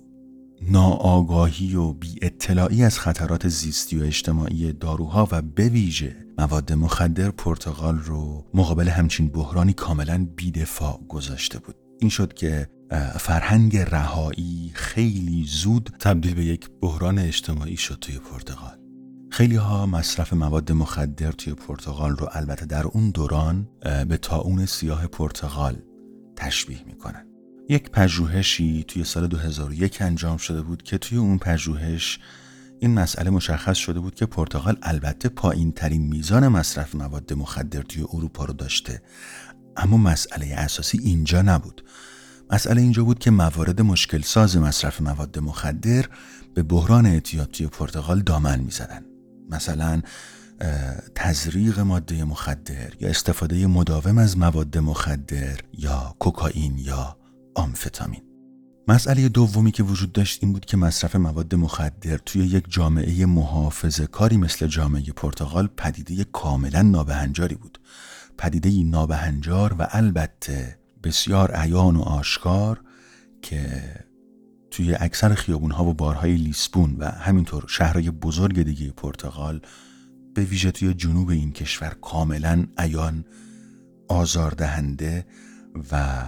ناآگاهی 0.62 1.75
و 1.75 1.94
بی 1.94 2.15
اطلاعی 2.22 2.84
از 2.84 3.00
خطرات 3.00 3.48
زیستی 3.48 4.00
و 4.00 4.03
اجتماعی 4.03 4.74
داروها 4.74 5.27
و 5.32 5.41
به 5.41 5.70
ویژه 5.70 6.15
مواد 6.38 6.74
مخدر 6.74 7.32
پرتغال 7.32 7.98
رو 7.98 8.46
مقابل 8.53 8.88
همچین 8.88 9.27
بحرانی 9.27 9.74
کاملا 9.74 10.27
بیدفاع 10.36 11.00
گذاشته 11.10 11.60
بود. 11.60 11.75
این 12.00 12.10
شد 12.10 12.34
که 12.34 12.70
فرهنگ 13.20 13.77
رهایی 13.77 14.72
خیلی 14.74 15.46
زود 15.48 15.89
تبدیل 16.00 16.34
به 16.34 16.46
یک 16.46 16.70
بحران 16.82 17.20
اجتماعی 17.20 17.77
شد 17.77 17.98
توی 18.01 18.20
پرتغال. 18.20 18.77
خیلی 19.32 19.56
ها 19.56 19.86
مصرف 19.86 20.34
مواد 20.34 20.72
مخدر 20.72 21.32
توی 21.32 21.53
پرتغال 21.53 22.12
رو 22.12 22.27
البته 22.32 22.65
در 22.65 22.88
اون 22.88 23.10
دوران 23.10 23.70
به 24.08 24.17
تاون 24.17 24.65
سیاه 24.65 25.08
پرتغال 25.08 25.75
تشبیه 26.36 26.84
می‌کنن. 26.86 27.26
یک 27.69 27.89
پژوهشی 27.89 28.86
توی 28.88 29.03
سال 29.03 29.27
2001 29.27 30.01
انجام 30.01 30.38
شده 30.38 30.62
بود 30.62 30.83
که 30.83 30.97
توی 30.97 31.17
اون 31.17 31.38
پژوهش 31.38 32.19
این 32.79 32.93
مسئله 32.93 33.29
مشخص 33.29 33.77
شده 33.77 34.00
بود 34.00 34.15
که 34.15 34.25
پرتغال 34.25 34.77
البته 34.81 35.29
پایین 35.29 35.71
ترین 35.71 36.07
میزان 36.07 36.47
مصرف 36.47 36.95
مواد 36.95 37.33
مخدر 37.33 37.81
توی 37.81 38.03
اروپا 38.13 38.45
رو 38.45 38.53
داشته. 38.53 39.01
اما 39.77 39.97
مسئله 39.97 40.55
اساسی 40.55 40.97
اینجا 40.97 41.41
نبود. 41.41 41.83
مسئله 42.51 42.81
اینجا 42.81 43.03
بود 43.03 43.19
که 43.19 43.31
موارد 43.31 43.81
مشکل 43.81 44.21
ساز 44.21 44.57
مصرف 44.57 45.01
مواد 45.01 45.39
مخدر 45.39 46.05
به 46.53 46.63
بحران 46.63 47.05
اعتیاد 47.05 47.51
توی 47.51 47.67
پرتغال 47.67 48.19
دامن 48.19 48.59
می‌زدن. 48.59 49.05
مثلا 49.50 50.01
تزریق 51.15 51.79
ماده 51.79 52.24
مخدر 52.24 52.93
یا 53.01 53.09
استفاده 53.09 53.67
مداوم 53.67 54.17
از 54.17 54.38
مواد 54.38 54.77
مخدر 54.77 55.59
یا 55.74 56.15
کوکائین 56.19 56.77
یا 56.77 57.17
آمفتامین. 57.58 58.22
مسئله 58.88 59.30
دومی 59.30 59.72
که 59.72 59.84
وجود 59.84 60.12
داشت 60.12 60.44
این 60.44 60.54
بود 60.54 60.66
که 60.66 60.78
مصرف 60.78 61.16
مواد 61.16 61.56
مخدر 61.56 62.18
توی 62.18 62.46
یک 62.46 62.66
جامعه 62.70 63.26
محافظه 63.26 64.08
کاری 64.08 64.38
مثل 64.38 64.68
جامعه 64.68 65.04
پرتغال 65.16 65.68
پدیده 65.78 66.24
کاملا 66.24 66.82
نابهنجاری 66.82 67.56
بود. 67.56 67.80
پدیده 68.38 68.84
نابهنجار 68.84 69.74
و 69.80 69.88
البته 69.90 70.80
بسیار 71.04 71.52
عیان 71.52 71.96
و 71.96 72.02
آشکار 72.02 72.82
که 73.42 73.84
توی 74.72 74.96
اکثر 74.96 75.34
خیابونها 75.34 75.86
و 75.86 75.94
بارهای 75.94 76.36
لیسبون 76.36 76.96
و 77.00 77.06
همینطور 77.06 77.66
شهرهای 77.68 78.12
بزرگ 78.12 78.64
دیگه 78.64 78.92
پرتغال 78.92 79.62
به 80.34 80.44
ویژه 80.44 80.72
توی 80.72 80.94
جنوب 80.94 81.30
این 81.30 81.52
کشور 81.52 81.96
کاملا 82.02 82.68
عیان 82.78 83.26
آزاردهنده 84.08 85.26
و 85.92 86.24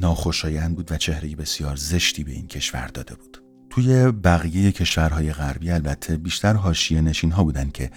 ناخوشایند 0.00 0.76
بود 0.76 0.92
و 0.92 0.96
چهره 0.96 1.36
بسیار 1.36 1.76
زشتی 1.76 2.24
به 2.24 2.32
این 2.32 2.46
کشور 2.46 2.86
داده 2.86 3.14
بود. 3.14 3.42
توی 3.70 4.10
بقیه 4.10 4.72
کشورهای 4.72 5.32
غربی 5.32 5.70
البته 5.70 6.16
بیشتر 6.16 6.54
حاشیه 6.54 7.00
نشین 7.00 7.32
ها 7.32 7.44
بودن 7.44 7.70
که 7.70 7.90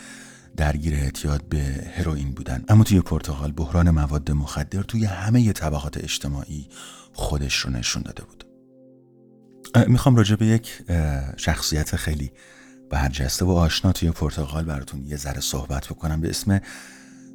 درگیر 0.57 0.93
اعتیاد 0.93 1.49
به 1.49 1.91
هروئین 1.95 2.31
بودن. 2.31 2.63
اما 2.67 2.83
توی 2.83 3.01
پرتغال 3.01 3.51
بحران 3.51 3.89
مواد 3.89 4.31
مخدر 4.31 4.81
توی 4.81 5.05
همه 5.05 5.53
طبقات 5.53 5.97
اجتماعی 5.97 6.67
خودش 7.13 7.55
رو 7.55 7.71
نشون 7.71 8.03
داده 8.03 8.23
بود. 8.23 8.45
می‌خوام 9.87 10.15
راجع 10.15 10.35
به 10.35 10.45
یک 10.45 10.83
شخصیت 11.37 11.95
خیلی 11.95 12.31
برجسته 12.89 13.45
و 13.45 13.51
آشنا 13.51 13.91
توی 13.91 14.11
پرتغال 14.11 14.63
براتون 14.63 15.03
یه 15.05 15.17
ذره 15.17 15.39
صحبت 15.39 15.87
بکنم 15.87 16.21
به 16.21 16.29
اسم 16.29 16.59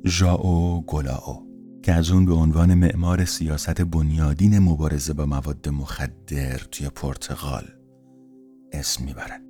ژائو 0.05 0.81
گولاو. 0.81 1.46
که 1.87 1.93
از 1.93 2.11
اون 2.11 2.27
به 2.27 2.35
عنوان 2.35 2.75
معمار 2.75 3.25
سیاست 3.25 3.81
بنیادین 3.81 4.59
مبارزه 4.59 5.13
با 5.13 5.27
مواد 5.27 5.69
مخدر 5.69 6.59
توی 6.71 6.89
پرتغال 6.89 7.65
اسم 8.73 9.05
می‌برن 9.05 9.41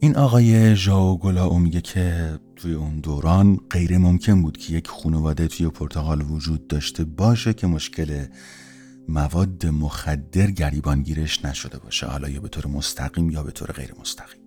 این 0.00 0.16
آقای 0.16 0.76
ژائو 0.76 1.16
گولاو 1.16 1.58
میگه 1.58 1.80
که 1.80 2.38
توی 2.56 2.74
اون 2.74 3.00
دوران 3.00 3.60
غیر 3.70 3.98
ممکن 3.98 4.42
بود 4.42 4.56
که 4.56 4.72
یک 4.72 4.88
خانواده 4.88 5.48
توی 5.48 5.68
پرتغال 5.68 6.30
وجود 6.30 6.66
داشته 6.66 7.04
باشه 7.04 7.54
که 7.54 7.66
مشکل 7.66 8.26
مواد 9.08 9.66
مخدر 9.66 10.50
گریبانگیرش 10.50 11.44
نشده 11.44 11.78
باشه 11.78 12.06
حالا 12.06 12.28
یا 12.28 12.40
به 12.40 12.48
طور 12.48 12.66
مستقیم 12.66 13.30
یا 13.30 13.42
به 13.42 13.50
طور 13.50 13.72
غیر 13.72 13.94
مستقیم. 14.00 14.42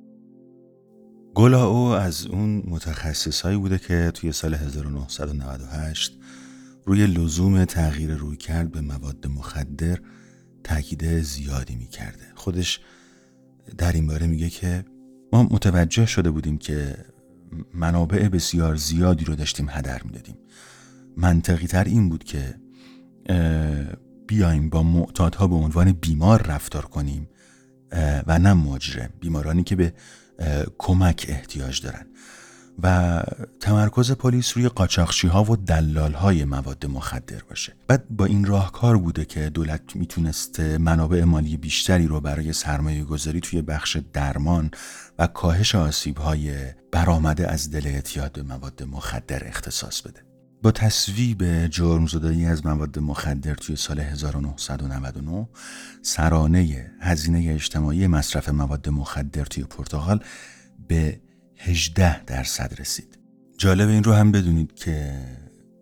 گولاو 1.35 1.75
از 1.75 2.25
اون 2.25 2.63
متخصصهایی 2.67 3.57
بوده 3.57 3.77
که 3.77 4.11
توی 4.13 4.31
سال 4.31 4.53
1998 4.53 6.19
روی 6.85 7.07
لزوم 7.07 7.65
تغییر 7.65 8.15
روی 8.15 8.37
کرد 8.37 8.71
به 8.71 8.81
مواد 8.81 9.27
مخدر 9.27 9.99
تاکید 10.63 11.21
زیادی 11.21 11.75
می‌کرده. 11.75 12.25
خودش 12.35 12.79
در 13.77 13.91
این 13.91 14.07
باره 14.07 14.27
میگه 14.27 14.49
که 14.49 14.85
ما 15.33 15.43
متوجه 15.43 16.05
شده 16.05 16.31
بودیم 16.31 16.57
که 16.57 16.95
منابع 17.73 18.27
بسیار 18.27 18.75
زیادی 18.75 19.25
رو 19.25 19.35
داشتیم 19.35 19.67
هدر 19.69 20.03
می‌دادیم. 20.03 20.37
منطقی 21.17 21.67
تر 21.67 21.83
این 21.83 22.09
بود 22.09 22.23
که 22.23 22.55
بیایم 24.27 24.69
با 24.69 24.83
معتادها 24.83 25.47
به 25.47 25.55
عنوان 25.55 25.91
بیمار 25.91 26.41
رفتار 26.41 26.85
کنیم 26.85 27.29
و 28.27 28.39
نه 28.39 28.53
مجرم. 28.53 29.09
بیمارانی 29.19 29.63
که 29.63 29.75
به 29.75 29.93
کمک 30.77 31.25
احتیاج 31.29 31.81
دارن. 31.81 32.07
و 32.83 33.23
تمرکز 33.59 34.11
پلیس 34.11 34.57
روی 34.57 34.69
قاچاقچی 34.69 35.27
ها 35.27 35.43
و 35.43 35.55
دلال 35.55 36.13
های 36.13 36.45
مواد 36.45 36.85
مخدر 36.85 37.41
باشه. 37.49 37.73
بعد 37.87 38.09
با 38.09 38.25
این 38.25 38.45
راهکار 38.45 38.97
بوده 38.97 39.25
که 39.25 39.49
دولت 39.49 39.95
می‌تونسته 39.95 40.77
منابع 40.77 41.23
مالی 41.23 41.57
بیشتری 41.57 42.07
رو 42.07 42.21
برای 42.21 42.53
سرمایه 42.53 43.03
گذاری 43.03 43.39
توی 43.39 43.61
بخش 43.61 43.97
درمان 44.13 44.71
و 45.19 45.27
کاهش 45.27 45.75
آسیب 45.75 46.17
های 46.17 46.73
برآمده 46.91 47.47
از 47.51 47.71
دل 47.71 47.87
اعتیاد 47.87 48.31
به 48.31 48.43
مواد 48.43 48.83
مخدر 48.83 49.47
اختصاص 49.47 50.01
بده. 50.01 50.25
با 50.63 50.71
تصویب 50.71 51.67
جرم 51.67 52.07
زدایی 52.07 52.45
از 52.45 52.65
مواد 52.65 52.99
مخدر 52.99 53.53
توی 53.53 53.75
سال 53.75 53.99
1999 53.99 55.49
سرانه 56.01 56.91
هزینه 57.01 57.53
اجتماعی 57.53 58.07
مصرف 58.07 58.49
مواد 58.49 58.89
مخدر 58.89 59.45
توی 59.45 59.63
پرتغال 59.63 60.23
به 60.87 61.19
18 61.57 62.25
درصد 62.25 62.73
رسید. 62.79 63.19
جالب 63.57 63.89
این 63.89 64.03
رو 64.03 64.13
هم 64.13 64.31
بدونید 64.31 64.75
که 64.75 65.25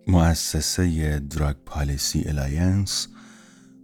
مؤسسه 0.08 1.20
Drug 1.20 1.56
Policy 1.66 2.24
Alliance 2.28 3.08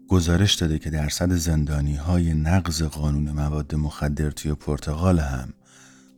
گزارش 0.08 0.54
داده 0.54 0.80
که 0.80 0.90
درصد 0.90 1.34
زندانی 1.34 1.96
های 1.96 2.34
نقض 2.34 2.84
قانون 2.84 3.32
مواد 3.32 3.76
مخدر 3.76 4.32
توی 4.32 4.54
پرتغال 4.54 5.20
هم 5.20 5.54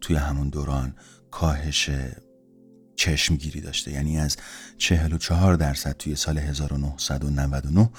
توی 0.01 0.15
همون 0.15 0.49
دوران 0.49 0.95
کاهش 1.31 1.89
چشمگیری 2.95 3.61
داشته. 3.61 3.91
یعنی 3.91 4.19
از 4.19 4.37
44 4.77 5.55
درصد 5.55 5.91
توی 5.91 6.15
سال 6.15 6.37
1999 6.37 7.89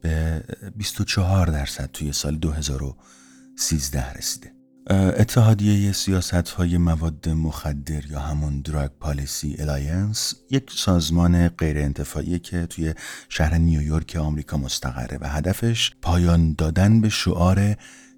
به 0.00 0.44
24 0.76 1.46
درصد 1.46 1.90
توی 1.92 2.12
سال 2.12 2.36
2013 2.36 4.12
رسیده. 4.12 4.57
اتحادیه 4.90 5.92
سیاست 5.92 6.34
های 6.34 6.78
مواد 6.78 7.28
مخدر 7.28 8.06
یا 8.06 8.20
همون 8.20 8.60
Drug 8.60 8.90
Policy 9.00 9.56
Alliance 9.58 10.34
یک 10.50 10.70
سازمان 10.70 11.48
غیر 11.48 11.78
انتفاعی 11.78 12.38
که 12.38 12.66
توی 12.66 12.94
شهر 13.28 13.58
نیویورک 13.58 14.16
آمریکا 14.16 14.56
مستقره 14.56 15.18
و 15.20 15.28
هدفش 15.28 15.92
پایان 16.02 16.52
دادن 16.52 17.00
به 17.00 17.08
شعار 17.08 17.76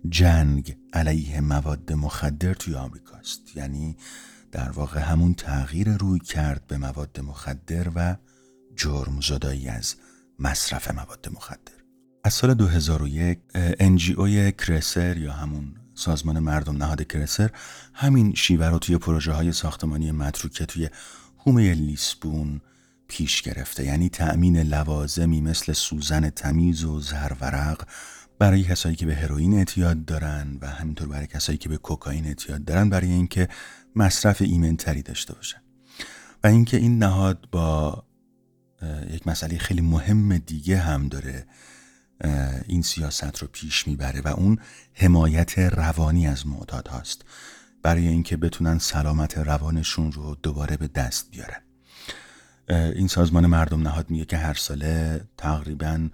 جنگ 0.09 0.77
علیه 0.93 1.41
مواد 1.41 1.93
مخدر 1.93 2.55
توی 2.55 2.75
آمریکاست 2.75 3.41
یعنی 3.57 3.97
در 4.53 4.71
واقع 4.71 5.00
همون 5.00 5.35
تغییر 5.35 5.97
روی 5.97 6.19
کرد 6.19 6.67
به 6.67 6.79
مواد 6.79 7.21
مخدر 7.21 7.89
و 7.95 8.17
جرم 8.77 9.21
زدایی 9.21 9.69
از 9.69 9.95
مصرف 10.39 10.91
مواد 10.91 11.29
مخدر. 11.33 11.73
از 12.25 12.35
سال 12.35 12.55
2001 12.55 13.39
NGO 13.81 14.53
کرسر 14.59 15.17
یا 15.17 15.33
همون 15.33 15.79
سازمان 16.00 16.38
مردم 16.38 16.76
نهاد 16.76 17.07
کرسر 17.07 17.50
همین 17.95 18.35
شیوه 18.35 18.66
رو 18.66 18.78
توی 18.78 18.99
پروژه 18.99 19.33
های 19.33 19.52
ساختمانی 19.52 20.12
متروکه 20.12 20.66
توی 20.66 20.88
هومه 21.38 21.75
لیسبون 21.75 22.61
پیش 23.09 23.42
گرفته 23.42 23.85
یعنی 23.85 24.09
تأمین 24.09 24.57
لوازمی 24.57 25.40
مثل 25.40 25.73
سوزن 25.73 26.30
تمیز 26.30 26.85
و 26.85 27.00
زرورق 27.00 27.88
برای 28.38 28.62
کسایی 28.62 28.97
که 28.97 29.07
به 29.07 29.14
هروئین 29.14 29.54
اعتیاد 29.54 30.04
دارن 30.04 30.59
و 30.61 30.66
همینطور 30.66 31.09
برای 31.09 31.26
کسایی 31.26 31.59
که 31.59 31.69
به 31.69 31.76
کوکائین 31.76 32.26
اعتیاد 32.26 32.64
دارن 32.64 32.90
برای 32.90 33.11
اینکه 33.11 33.49
مصرف 33.97 34.42
ایمنتری 34.42 35.02
داشته 35.02 35.35
باشن. 35.35 35.61
و 36.45 36.47
اینکه 36.47 36.76
این 36.76 36.99
نهاد 36.99 37.49
با 37.52 38.04
یک 39.11 39.26
مسئله 39.26 39.59
خیلی 39.59 39.80
مهم 39.80 40.38
دیگه 40.38 40.78
هم 40.78 41.09
داره 41.09 41.47
این 42.67 42.83
سیاست 42.83 43.39
رو 43.39 43.49
پیش 43.53 43.87
می‌بره 43.89 44.21
و 44.21 44.29
اون 44.29 44.59
حمایت 44.95 45.59
روانی 45.59 46.27
از 46.27 46.47
معتاد 46.47 46.89
هاست 46.89 47.23
برای 47.83 48.09
اینکه 48.09 48.37
بتونن 48.37 48.79
سلامت 48.79 49.39
روانشون 49.39 50.12
رو 50.12 50.37
دوباره 50.43 50.77
به 50.77 50.89
دست 50.89 51.31
بیارن. 51.31 51.61
این 52.69 53.09
سازمان 53.09 53.47
مردم 53.47 53.83
نهاد 53.83 54.11
میگه 54.11 54.25
که 54.25 54.37
هر 54.37 54.55
ساله 54.55 55.21
تقریبا 55.37 56.09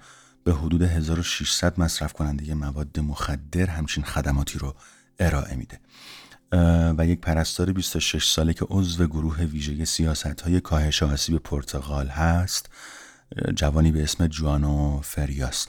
به 0.44 0.54
حدود 0.54 0.82
1600 0.82 1.80
مصرف 1.80 2.12
کننده 2.12 2.54
مواد 2.54 3.00
مخدر 3.00 3.66
همچین 3.66 4.04
خدماتی 4.04 4.58
رو 4.58 4.74
ارائه 5.18 5.56
میده. 5.56 5.80
و 6.98 7.06
یک 7.06 7.20
پرستار 7.20 7.72
26 7.72 8.30
ساله 8.30 8.52
که 8.52 8.66
عضو 8.70 9.06
گروه 9.06 9.44
ویژه 9.44 9.84
سیاست 9.84 10.40
های 10.40 10.60
کاهش 10.60 11.02
آسیب 11.02 11.38
پرتغال 11.38 12.08
هست 12.08 12.70
جوانی 13.54 13.92
به 13.92 14.02
اسم 14.02 14.26
جوانو 14.26 15.00
فریاس. 15.00 15.66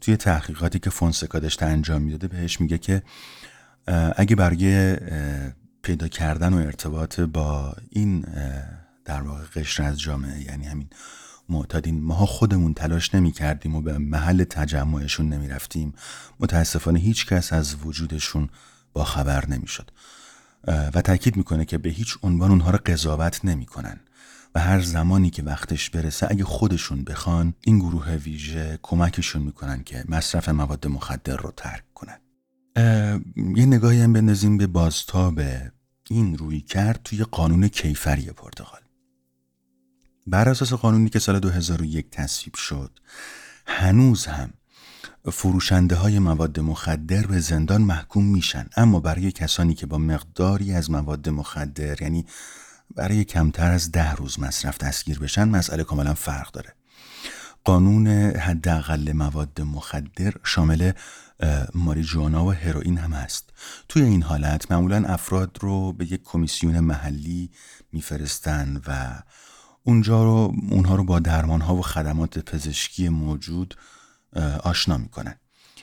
توی 0.00 0.16
تحقیقاتی 0.16 0.78
که 0.78 0.90
فونسکا 0.90 1.38
داشته 1.38 1.66
انجام 1.66 2.02
می‌داده 2.02 2.28
بهش 2.28 2.60
میگه 2.60 2.78
که 2.78 3.02
اگه 4.16 4.36
برای 4.36 4.96
پیدا 5.82 6.08
کردن 6.08 6.52
و 6.52 6.56
ارتباط 6.56 7.20
با 7.20 7.76
این 7.90 8.24
در 9.04 9.22
واقع 9.22 9.44
قشر 9.54 9.82
از 9.82 10.00
جامعه 10.00 10.42
یعنی 10.42 10.66
همین 10.66 10.88
معتادین 11.48 12.02
ماها 12.02 12.26
خودمون 12.26 12.74
تلاش 12.74 13.14
نمی 13.14 13.32
کردیم 13.32 13.74
و 13.74 13.80
به 13.80 13.98
محل 13.98 14.44
تجمعشون 14.44 15.28
نمی 15.28 15.48
رفتیم 15.48 15.94
متاسفانه 16.40 16.98
هیچ 16.98 17.26
کس 17.26 17.52
از 17.52 17.76
وجودشون 17.84 18.48
با 18.92 19.04
خبر 19.04 19.48
نمی 19.48 19.66
شد 19.66 19.90
و 20.66 21.02
تاکید 21.02 21.36
می‌کنه 21.36 21.64
که 21.64 21.78
به 21.78 21.88
هیچ 21.88 22.16
عنوان 22.22 22.50
اونها 22.50 22.70
رو 22.70 22.78
قضاوت 22.86 23.44
نمی‌کنن. 23.44 24.00
و 24.54 24.60
هر 24.60 24.80
زمانی 24.80 25.30
که 25.30 25.42
وقتش 25.42 25.90
برسه 25.90 26.26
اگه 26.30 26.44
خودشون 26.44 27.04
بخوان 27.04 27.54
این 27.60 27.78
گروه 27.78 28.10
ویژه 28.10 28.78
کمکشون 28.82 29.42
می‌کنن 29.42 29.82
که 29.84 30.04
مصرف 30.08 30.48
مواد 30.48 30.86
مخدر 30.86 31.36
رو 31.36 31.52
ترک 31.56 31.84
کنن. 31.94 32.18
یه 33.56 33.66
نگاهی 33.66 34.00
هم 34.00 34.12
بندازیم 34.12 34.58
به 34.58 34.66
بازتاب 34.66 35.40
این 36.10 36.38
روی 36.38 36.60
کرد 36.60 37.00
توی 37.04 37.24
قانون 37.24 37.68
کیفری 37.68 38.30
پرتغال. 38.30 38.80
بر 40.26 40.48
اساس 40.48 40.72
قانونی 40.72 41.10
که 41.10 41.18
سال 41.18 41.38
2001 41.38 42.10
تصویب 42.10 42.54
شد 42.54 42.90
هنوز 43.66 44.26
هم 44.26 44.50
فروشنده 45.32 45.96
های 45.96 46.18
مواد 46.18 46.60
مخدر 46.60 47.26
به 47.26 47.40
زندان 47.40 47.82
محکوم 47.82 48.24
میشن. 48.24 48.66
اما 48.76 49.00
برای 49.00 49.32
کسانی 49.32 49.74
که 49.74 49.86
با 49.86 49.98
مقداری 49.98 50.72
از 50.72 50.90
مواد 50.90 51.28
مخدر 51.28 52.02
یعنی 52.02 52.26
برای 52.96 53.24
کمتر 53.24 53.70
از 53.70 53.92
ده 53.92 54.12
روز 54.12 54.40
مصرف 54.40 54.78
دستگیر 54.78 55.18
بشن 55.18 55.48
مسئله 55.48 55.84
کاملا 55.84 56.14
فرق 56.14 56.50
داره. 56.50 56.74
قانون 57.64 58.06
حداقل 58.36 59.12
مواد 59.12 59.60
مخدر 59.60 60.32
شامل 60.44 60.92
ماریجوانا 61.74 62.46
و 62.46 62.52
هروئین 62.52 62.98
هم 62.98 63.12
هست. 63.12 63.50
توی 63.88 64.02
این 64.02 64.22
حالت 64.22 64.72
معمولا 64.72 65.04
افراد 65.06 65.58
رو 65.60 65.92
به 65.92 66.12
یک 66.12 66.20
کمیسیون 66.24 66.80
محلی 66.80 67.50
میفرستن 67.92 68.80
و 68.86 69.22
اونجا 69.82 70.24
رو 70.24 70.54
اونها 70.70 70.94
رو 70.94 71.04
با 71.04 71.18
درمان 71.18 71.60
ها 71.60 71.76
و 71.76 71.82
خدمات 71.82 72.38
پزشکی 72.38 73.08
موجود 73.08 73.74
آشنا 74.62 74.96
می‌کنن. 74.96 75.34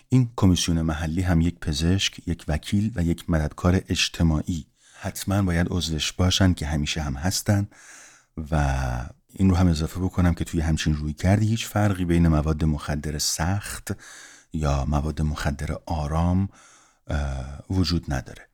این 0.10 0.30
کمیسیون 0.36 0.82
محلی 0.82 1.22
هم 1.22 1.41
یک 1.41 1.60
پزشک، 1.60 2.28
یک 2.28 2.46
وکیل 2.48 2.91
و 2.96 3.04
یک 3.04 3.30
مددکار 3.30 3.82
اجتماعی 3.89 4.65
حتما 5.01 5.41
باید 5.41 5.67
عضوش 5.69 6.13
باشن 6.13 6.53
که 6.53 6.65
همیشه 6.65 7.01
هم 7.01 7.13
هستن 7.13 7.67
و 8.51 8.55
این 9.33 9.49
رو 9.49 9.55
هم 9.55 9.67
اضافه 9.67 9.99
بکنم 9.99 10.33
که 10.33 10.43
توی 10.43 10.62
همچین 10.62 10.95
روی 10.95 11.13
کردی 11.13 11.47
هیچ 11.47 11.67
فرقی 11.67 12.05
بین 12.05 12.27
مواد 12.27 12.63
مخدر 12.63 13.17
سخت 13.17 13.91
یا 14.53 14.86
مواد 14.86 15.21
مخدر 15.21 15.77
آرام 15.86 16.49
وجود 17.69 18.13
نداره. 18.13 18.47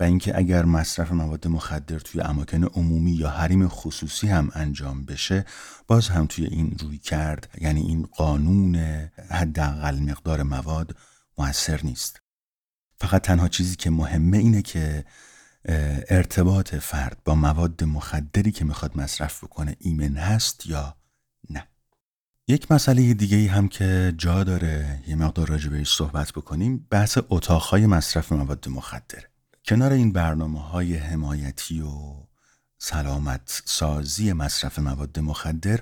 و 0.00 0.04
اینکه 0.04 0.38
اگر 0.38 0.64
مصرف 0.64 1.12
مواد 1.12 1.48
مخدر 1.48 1.98
توی 1.98 2.20
اماکن 2.20 2.64
عمومی 2.64 3.12
یا 3.12 3.30
حریم 3.30 3.68
خصوصی 3.68 4.28
هم 4.28 4.50
انجام 4.54 5.04
بشه 5.04 5.44
باز 5.86 6.08
هم 6.08 6.26
توی 6.26 6.46
این 6.46 6.76
روی 6.80 6.98
کرد 6.98 7.48
یعنی 7.60 7.80
این 7.80 8.02
قانون 8.02 8.76
حداقل 9.30 9.98
مقدار 9.98 10.42
مواد 10.42 10.96
موثر 11.38 11.80
نیست. 11.82 12.20
فقط 12.96 13.22
تنها 13.22 13.48
چیزی 13.48 13.76
که 13.76 13.90
مهمه 13.90 14.38
اینه 14.38 14.62
که 14.62 15.04
ارتباط 16.08 16.74
فرد 16.74 17.18
با 17.24 17.34
مواد 17.34 17.84
مخدری 17.84 18.52
که 18.52 18.64
می‌خواد 18.64 18.98
مصرف 18.98 19.44
بکنه 19.44 19.76
ایمن 19.78 20.16
هست 20.16 20.66
یا 20.66 20.96
نه؟ 21.50 21.66
یک 22.48 22.72
مسئله 22.72 23.14
دیگه 23.14 23.50
هم 23.50 23.68
که 23.68 24.14
جا 24.18 24.44
داره 24.44 25.02
یه 25.06 25.16
مقدار 25.16 25.48
راجع 25.48 25.84
صحبت 25.84 26.32
بکنیم 26.32 26.86
بحث 26.90 27.18
اتاقهای 27.28 27.86
مصرف 27.86 28.32
مواد 28.32 28.68
مخدر. 28.68 29.22
کنار 29.64 29.92
این 29.92 30.12
برنامه 30.12 30.60
های 30.60 30.96
حمایتی 30.96 31.80
و 31.80 32.22
سلامت 32.78 33.62
سازی 33.64 34.32
مصرف 34.32 34.78
مواد 34.78 35.18
مخدر 35.18 35.80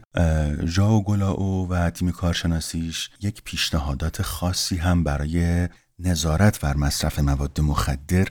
ژاو 0.65 1.05
گلاو 1.05 1.69
و 1.69 1.91
تیم 1.91 2.11
کارشناسیش 2.11 3.11
یک 3.21 3.43
پیشنهادات 3.45 4.23
خاصی 4.23 4.77
هم 4.77 5.05
برای 5.05 5.69
نظارت 5.99 6.61
بر 6.61 6.77
مصرف 6.77 7.19
مواد 7.19 7.61
مخدر 7.61 8.29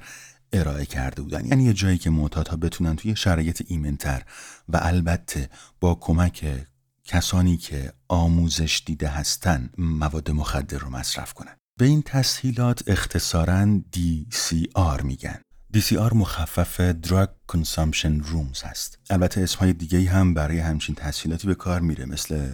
ارائه 0.54 0.86
کرده 0.86 1.22
بودن. 1.22 1.46
یعنی 1.46 1.64
یه 1.64 1.74
جایی 1.74 1.98
که 1.98 2.10
معتادها 2.10 2.56
بتونن 2.56 2.96
توی 2.96 3.16
شرایط 3.16 3.64
ایمنتر 3.68 4.24
و 4.70 4.80
البته 4.82 5.50
با 5.80 5.96
کمک 5.96 6.66
کسانی 7.04 7.58
که 7.58 7.94
آموزش 8.08 8.84
دیده 8.86 9.08
هستن 9.08 9.70
مواد 9.78 10.32
مخدر 10.32 10.78
رو 10.78 10.90
مصرف 10.90 11.34
کنن. 11.34 11.56
به 11.80 11.86
این 11.86 12.02
تسهیلات 12.02 12.84
اختصارا 12.88 13.80
DCR 13.96 15.04
میگن. 15.04 15.42
DCR 15.78 16.14
مخفف 16.14 16.92
Drug 16.92 17.30
Consumption 17.52 18.26
Rooms 18.26 18.64
هست. 18.64 19.00
البته 19.10 19.42
اسمهای 19.42 19.74
دیگه 19.74 20.10
هم 20.10 20.34
برای 20.34 20.60
همچین 20.60 20.96
تسهیلاتی 20.96 21.48
به 21.48 21.56
کار 21.56 21.82
میره 21.82 22.06
مثل 22.06 22.52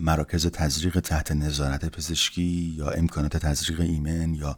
مراکز 0.00 0.46
تزریق 0.46 1.00
تحت 1.00 1.32
نظارت 1.32 1.84
پزشکی 1.84 2.74
یا 2.78 2.90
امکانات 2.90 3.36
تزریق 3.36 3.80
ایمن 3.80 4.34
یا 4.34 4.56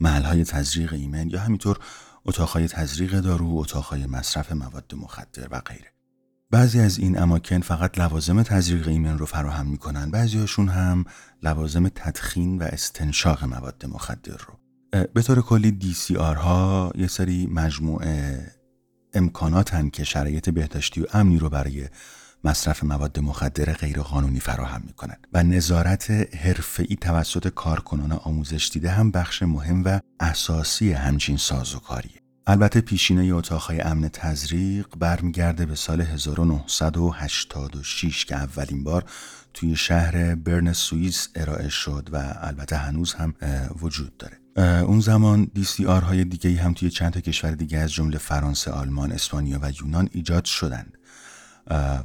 محلهای 0.00 0.44
تزریق 0.44 0.92
ایمن 0.92 1.30
یا 1.30 1.40
همینطور 1.40 1.78
اتاقهای 2.24 2.68
تزریق 2.68 3.20
دارو، 3.20 3.58
اتاقهای 3.58 4.06
مصرف 4.06 4.52
مواد 4.52 4.94
مخدر 4.94 5.48
و 5.50 5.60
غیره. 5.60 5.92
بعضی 6.50 6.80
از 6.80 6.98
این 6.98 7.18
اماکن 7.18 7.60
فقط 7.60 7.98
لوازم 7.98 8.42
تزریق 8.42 8.88
ایمن 8.88 9.18
رو 9.18 9.26
فراهم 9.26 9.66
می‌کنن 9.66 10.10
بعضیهاشون 10.10 10.68
هم 10.68 11.04
لوازم 11.42 11.88
تدخین 11.88 12.58
و 12.58 12.62
استنشاق 12.62 13.44
مواد 13.44 13.86
مخدر 13.86 14.36
رو 14.36 14.58
به 15.14 15.22
طور 15.22 15.42
کلی 15.42 15.78
DCR 15.80 16.36
ها 16.36 16.92
یه 16.94 17.06
سری 17.06 17.46
مجموعه 17.46 18.46
امکاناتن 19.14 19.88
که 19.88 20.04
شرایط 20.04 20.50
بهداشتی 20.50 21.00
و 21.00 21.06
امنی 21.12 21.38
رو 21.38 21.48
برای 21.48 21.88
مصرف 22.44 22.84
مواد 22.84 23.20
مخدر 23.20 23.72
غیرقانونی 23.72 24.40
فراهم 24.40 24.82
می‌کنن 24.86 25.16
و 25.32 25.42
نظارت 25.42 26.10
حرفه‌ای 26.36 26.96
توسط 26.96 27.48
کارکنان 27.48 28.12
آموزش 28.12 28.70
دیده 28.72 28.90
هم 28.90 29.10
بخش 29.10 29.42
مهم 29.42 29.82
و 29.84 30.00
اساسی 30.20 30.92
همچین 30.92 31.36
سازوکاریه. 31.36 32.22
البته 32.46 32.80
پیشینه 32.80 33.34
اتاقهای 33.34 33.80
امن 33.80 34.08
تزریق 34.08 34.86
برمیگرده 34.98 35.66
به 35.66 35.74
سال 35.74 36.00
1986 36.00 38.24
که 38.24 38.36
اولین 38.36 38.84
بار 38.84 39.04
توی 39.54 39.76
شهر 39.76 40.34
برن 40.34 40.72
سوئیس 40.72 41.28
ارائه 41.34 41.68
شد 41.68 42.08
و 42.12 42.34
البته 42.40 42.76
هنوز 42.76 43.14
هم 43.14 43.34
وجود 43.80 44.16
داره. 44.16 44.38
اون 44.82 45.00
زمان 45.00 45.50
دی 45.54 45.84
های 45.84 46.24
دیگه 46.24 46.62
هم 46.62 46.74
توی 46.74 46.90
چند 46.90 47.12
تا 47.12 47.20
کشور 47.20 47.50
دیگه 47.50 47.78
از 47.78 47.92
جمله 47.92 48.18
فرانسه، 48.18 48.70
آلمان، 48.70 49.12
اسپانیا 49.12 49.58
و 49.62 49.72
یونان 49.80 50.08
ایجاد 50.12 50.44
شدند. 50.44 50.98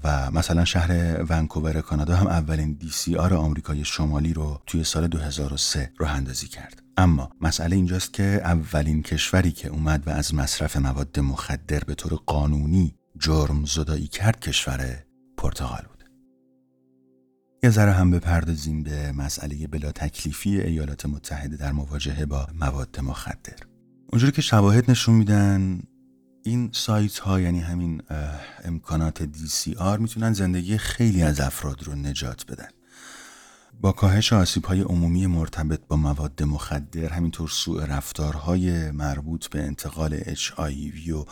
و 0.03 0.31
مثلا 0.31 0.65
شهر 0.65 1.23
ونکوور 1.29 1.81
کانادا 1.81 2.15
هم 2.15 2.27
اولین 2.27 2.73
دی 2.73 2.89
سی 2.89 3.15
آر 3.15 3.33
آمریکای 3.33 3.85
شمالی 3.85 4.33
رو 4.33 4.61
توی 4.65 4.83
سال 4.83 5.07
2003 5.07 5.91
راه 5.97 6.11
اندازی 6.11 6.47
کرد. 6.47 6.83
اما 6.97 7.29
مسئله 7.41 7.75
اینجاست 7.75 8.13
که 8.13 8.41
اولین 8.43 9.03
کشوری 9.03 9.51
که 9.51 9.67
اومد 9.67 10.07
و 10.07 10.09
از 10.09 10.35
مصرف 10.35 10.77
مواد 10.77 11.19
مخدر 11.19 11.79
به 11.79 11.95
طور 11.95 12.19
قانونی 12.25 12.95
جرم 13.19 13.65
زدایی 13.65 14.07
کرد 14.07 14.39
کشور 14.39 15.03
پرتغال 15.37 15.81
بود. 15.89 16.03
یه 17.63 17.69
ذره 17.69 17.91
هم 17.91 18.11
بپردازیم 18.11 18.83
به 18.83 19.11
مسئله 19.11 19.67
بلا 19.67 19.91
تکلیفی 19.91 20.61
ایالات 20.61 21.05
متحده 21.05 21.57
در 21.57 21.71
مواجهه 21.71 22.25
با 22.25 22.47
مواد 22.59 22.99
مخدر. 22.99 23.57
اونجوری 24.11 24.31
که 24.31 24.41
شواهد 24.41 24.91
نشون 24.91 25.15
میدن 25.15 25.79
این 26.47 26.69
سایت 26.73 27.17
ها 27.17 27.41
یعنی 27.41 27.59
همین 27.59 28.01
امکانات 28.63 29.29
آر 29.77 29.97
می‌تونن 29.99 30.33
زندگی 30.33 30.77
خیلی 30.77 31.21
از 31.21 31.39
افراد 31.39 31.83
رو 31.83 31.95
نجات 31.95 32.45
بدن. 32.51 32.67
با 33.81 33.91
کاهش 33.91 34.33
آسیب 34.33 34.65
های 34.65 34.81
عمومی 34.81 35.27
مرتبط 35.27 35.79
با 35.87 35.95
مواد 35.95 36.43
مخدر 36.43 37.13
همینطور 37.13 37.49
سوء 37.49 37.85
رفتارهای 37.85 38.91
مربوط 38.91 39.47
به 39.47 39.63
انتقال 39.63 40.19
HIV 40.19 41.09
و 41.09 41.25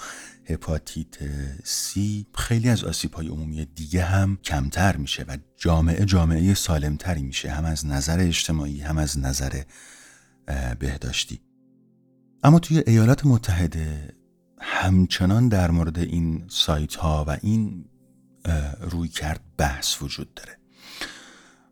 هپاتیت 0.49 1.15
C 1.63 1.99
خیلی 2.36 2.69
از 2.69 2.84
آسیب 2.84 3.13
های 3.13 3.28
عمومی 3.28 3.65
دیگه 3.65 4.04
هم 4.04 4.38
کمتر 4.43 4.97
میشه 4.97 5.25
و 5.28 5.38
جامعه 5.58 6.06
جامعه 6.06 6.54
سالمتری 6.54 7.23
میشه 7.23 7.51
هم 7.51 7.65
از 7.65 7.86
نظر 7.86 8.19
اجتماعی 8.19 8.82
هم 8.82 8.97
از 8.97 9.19
نظر 9.19 9.62
بهداشتی. 10.80 11.41
اما 12.43 12.60
توی 12.60 12.84
ایالات 12.88 13.25
متحده 13.25 14.15
همچنان 14.67 15.49
در 15.49 15.71
مورد 15.71 15.99
این 15.99 16.45
سایت 16.47 16.95
ها 16.95 17.25
و 17.28 17.38
این 17.41 17.86
روی 18.82 19.08
کرد 19.08 19.41
بحث 19.58 20.01
وجود 20.01 20.34
داره 20.34 20.58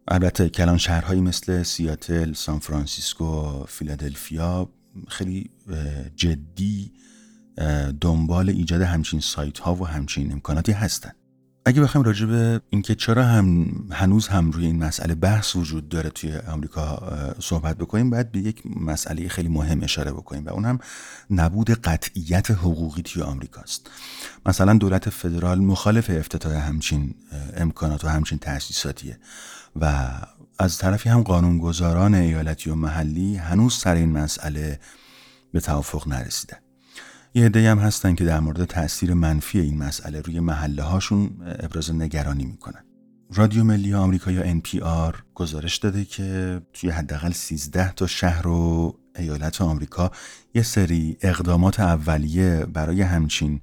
البته 0.07 0.49
کلان 0.49 0.77
شهرهایی 0.77 1.21
مثل 1.21 1.63
سیاتل، 1.63 2.33
سان 2.33 2.59
فرانسیسکو، 2.59 3.63
فیلادلفیا 3.65 4.69
خیلی 5.07 5.51
جدی 6.15 6.93
دنبال 8.01 8.49
ایجاد 8.49 8.81
همچین 8.81 9.19
سایت 9.19 9.59
ها 9.59 9.75
و 9.75 9.87
همچین 9.87 10.31
امکاناتی 10.31 10.71
هستند. 10.71 11.15
اگه 11.65 11.81
بخوایم 11.81 12.05
راجع 12.05 12.25
به 12.25 12.61
اینکه 12.69 12.95
چرا 12.95 13.23
هم 13.23 13.67
هنوز 13.91 14.27
هم 14.27 14.51
روی 14.51 14.65
این 14.65 14.83
مسئله 14.83 15.15
بحث 15.15 15.55
وجود 15.55 15.89
داره 15.89 16.09
توی 16.09 16.37
آمریکا 16.37 17.13
صحبت 17.39 17.77
بکنیم 17.77 18.09
باید 18.09 18.31
به 18.31 18.39
یک 18.39 18.63
مسئله 18.65 19.27
خیلی 19.27 19.49
مهم 19.49 19.83
اشاره 19.83 20.11
بکنیم 20.11 20.45
و 20.45 20.49
اون 20.49 20.65
هم 20.65 20.79
نبود 21.29 21.69
قطعیت 21.69 22.51
حقوقی 22.51 23.01
توی 23.01 23.21
آمریکاست 23.21 23.89
مثلا 24.45 24.73
دولت 24.73 25.09
فدرال 25.09 25.59
مخالف 25.59 26.09
افتتاح 26.09 26.67
همچین 26.67 27.15
امکانات 27.57 28.05
و 28.05 28.07
همچین 28.07 28.37
تأسیساتیه 28.37 29.19
و 29.75 30.09
از 30.59 30.77
طرفی 30.77 31.09
هم 31.09 31.23
قانونگذاران 31.23 32.15
ایالتی 32.15 32.69
و 32.69 32.75
محلی 32.75 33.35
هنوز 33.35 33.73
سر 33.73 33.95
این 33.95 34.11
مسئله 34.11 34.79
به 35.51 35.59
توافق 35.59 36.07
نرسیدن. 36.07 36.57
یه 37.35 37.45
عده 37.45 37.71
هم 37.71 37.79
هستن 37.79 38.15
که 38.15 38.23
در 38.23 38.39
مورد 38.39 38.65
تاثیر 38.65 39.13
منفی 39.13 39.59
این 39.59 39.77
مسئله 39.77 40.21
روی 40.21 40.39
محله 40.39 40.83
هاشون 40.83 41.29
ابراز 41.59 41.91
نگرانی 41.91 42.45
می‌کنن. 42.45 42.83
رادیو 43.33 43.63
ملی 43.63 43.93
آمریکا 43.93 44.31
یا 44.31 44.59
NPR 44.59 45.15
گزارش 45.35 45.77
داده 45.77 46.05
که 46.05 46.61
توی 46.73 46.89
حداقل 46.89 47.31
13 47.31 47.91
تا 47.91 48.07
شهر 48.07 48.47
و 48.47 48.95
ایالت 49.15 49.61
آمریکا 49.61 50.11
یه 50.53 50.61
سری 50.63 51.17
اقدامات 51.21 51.79
اولیه 51.79 52.65
برای 52.65 53.01
همچین 53.01 53.61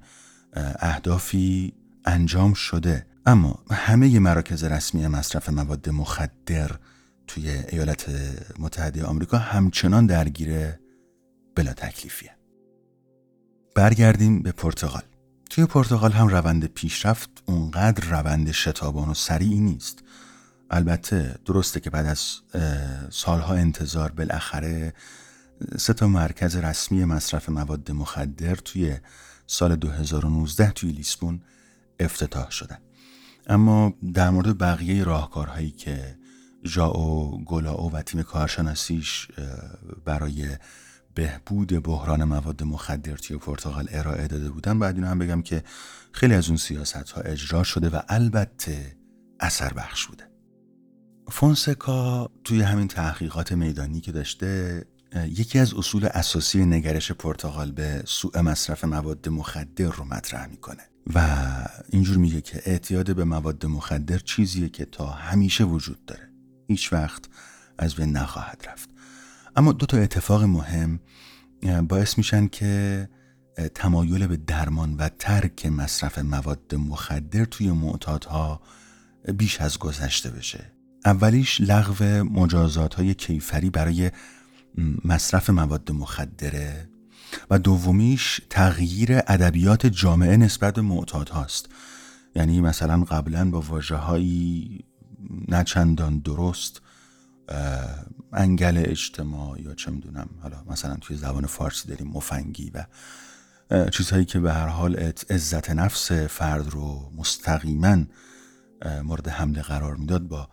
اهدافی 0.79 1.73
انجام 2.05 2.53
شده. 2.53 3.05
اما 3.25 3.63
همه 3.71 4.19
مراکز 4.19 4.63
رسمی 4.63 5.07
مصرف 5.07 5.49
مواد 5.49 5.89
مخدر 5.89 6.71
توی 7.27 7.49
ایالات 7.49 8.05
متحده 8.59 9.03
آمریکا 9.03 9.37
همچنان 9.37 10.05
درگیر 10.05 10.69
بلا 11.55 11.73
تکلیفیه. 11.73 12.40
برگردیم 13.75 14.41
به 14.41 14.51
پرتغال. 14.51 15.01
توی 15.49 15.65
پرتغال 15.65 16.11
هم 16.11 16.27
روند 16.27 16.65
پیشرفت 16.65 17.29
اونقدر 17.45 18.09
روند 18.09 18.51
شتابان 18.51 19.09
و 19.09 19.13
سریعی 19.13 19.59
نیست. 19.59 20.03
البته 20.69 21.35
درسته 21.45 21.79
که 21.79 21.89
بعد 21.89 22.05
از 22.05 22.25
سالها 23.09 23.53
انتظار 23.53 24.11
بالاخره 24.11 24.93
سه 25.77 25.93
تا 25.93 26.07
مرکز 26.07 26.55
رسمی 26.55 27.05
مصرف 27.05 27.49
مواد 27.49 27.91
مخدر 27.91 28.55
توی 28.55 28.97
سال 29.47 29.75
2019 29.75 30.71
توی 30.71 30.91
لیسبون 30.91 31.41
افتتاح 31.99 32.51
شدن. 32.51 32.77
اما 33.47 33.93
در 34.13 34.29
مورد 34.29 34.57
بقیه 34.57 35.03
راهکارهایی 35.03 35.71
که 35.71 36.17
ژائو 36.65 37.37
گولاو 37.37 37.91
و 37.91 38.01
تیم 38.01 38.23
کارشناسیش 38.23 39.27
برای 40.05 40.57
بهبود 41.15 41.83
بحران 41.83 42.23
مواد 42.23 42.63
مخدر 42.63 43.15
توی 43.15 43.37
پرتغال 43.37 43.87
ارائه 43.91 44.27
داده 44.27 44.49
بودن. 44.49 44.79
بعد 44.79 44.95
اینو 44.95 45.07
هم 45.07 45.19
بگم 45.19 45.41
که 45.41 45.63
خیلی 46.11 46.33
از 46.33 46.47
اون 46.47 46.57
سیاست 46.57 47.11
ها 47.11 47.21
اجرا 47.21 47.63
شده 47.63 47.89
و 47.89 47.99
البته 48.09 48.97
اثر 49.39 49.73
بخش 49.73 50.07
بوده. 50.07 50.31
فونسکا 51.29 52.29
توی 52.43 52.61
همین 52.61 52.87
تحقیقات 52.87 53.51
میدانی 53.51 54.01
که 54.01 54.11
داشته 54.11 54.83
یکی 55.15 55.59
از 55.59 55.73
اصول 55.73 56.05
اساسی 56.05 56.65
نگرش 56.65 57.11
پرتغال 57.11 57.71
به 57.71 58.03
سوء 58.05 58.41
مصرف 58.41 58.83
مواد 58.83 59.29
مخدر 59.29 59.85
رو 59.85 60.03
مطرح 60.03 60.47
می‌کنه 60.47 60.83
و 61.13 61.47
اینجور 61.89 62.17
میگه 62.17 62.41
که 62.41 62.61
اعتیاد 62.65 63.15
به 63.15 63.23
مواد 63.23 63.65
مخدر 63.65 64.17
چیزیه 64.17 64.69
که 64.69 64.85
تا 64.85 65.05
همیشه 65.07 65.63
وجود 65.63 66.05
داره. 66.05 66.29
هیچ 66.67 66.93
وقت 66.93 67.25
از 67.77 67.95
بین 67.95 68.11
نخواهد 68.17 68.65
رفت. 68.67 68.89
اما 69.55 69.71
دو 69.71 69.85
تا 69.85 69.97
اتفاق 69.97 70.43
مهم 70.43 70.99
باعث 71.87 72.17
میشن 72.17 72.47
که 72.47 73.09
تمایل 73.75 74.27
به 74.27 74.37
درمان 74.37 74.95
و 74.95 75.09
ترک 75.09 75.65
مصرف 75.65 76.19
مواد 76.19 76.75
مخدر 76.75 77.45
توی 77.45 77.71
معتادها 77.71 78.61
بیش 79.37 79.61
از 79.61 79.79
گذشته 79.79 80.29
بشه. 80.29 80.71
اولیش 81.05 81.61
لغو 81.61 82.23
مجازات 82.23 82.93
های 82.93 83.13
کیفری 83.13 83.69
برای 83.69 84.11
مصرف 85.05 85.49
مواد 85.49 85.91
مخدره 85.91 86.89
و 87.49 87.59
دومیش 87.59 88.41
تغییر 88.49 89.17
ادبیات 89.27 89.85
جامعه 89.85 90.37
نسبت 90.37 90.73
به 90.73 90.81
معتاد 90.81 91.29
هاست 91.29 91.69
یعنی 92.35 92.61
مثلا 92.61 93.03
قبلا 93.03 93.49
با 93.49 93.61
واجه 93.61 93.95
هایی 93.95 94.79
نچندان 95.47 96.19
درست 96.19 96.81
انگل 98.33 98.83
اجتماع 98.85 99.61
یا 99.61 99.73
چه 99.73 99.91
می‌دونم 99.91 100.29
حالا 100.41 100.63
مثلا 100.69 100.95
توی 100.95 101.17
زبان 101.17 101.45
فارسی 101.45 101.87
داریم 101.87 102.07
مفنگی 102.07 102.71
و 102.73 102.85
چیزهایی 103.89 104.25
که 104.25 104.39
به 104.39 104.53
هر 104.53 104.67
حال 104.67 104.95
عزت 105.29 105.69
نفس 105.69 106.11
فرد 106.11 106.69
رو 106.69 107.11
مستقیما 107.17 107.97
مورد 109.03 109.27
حمله 109.27 109.61
قرار 109.61 109.95
می‌داد 109.95 110.21
با 110.21 110.49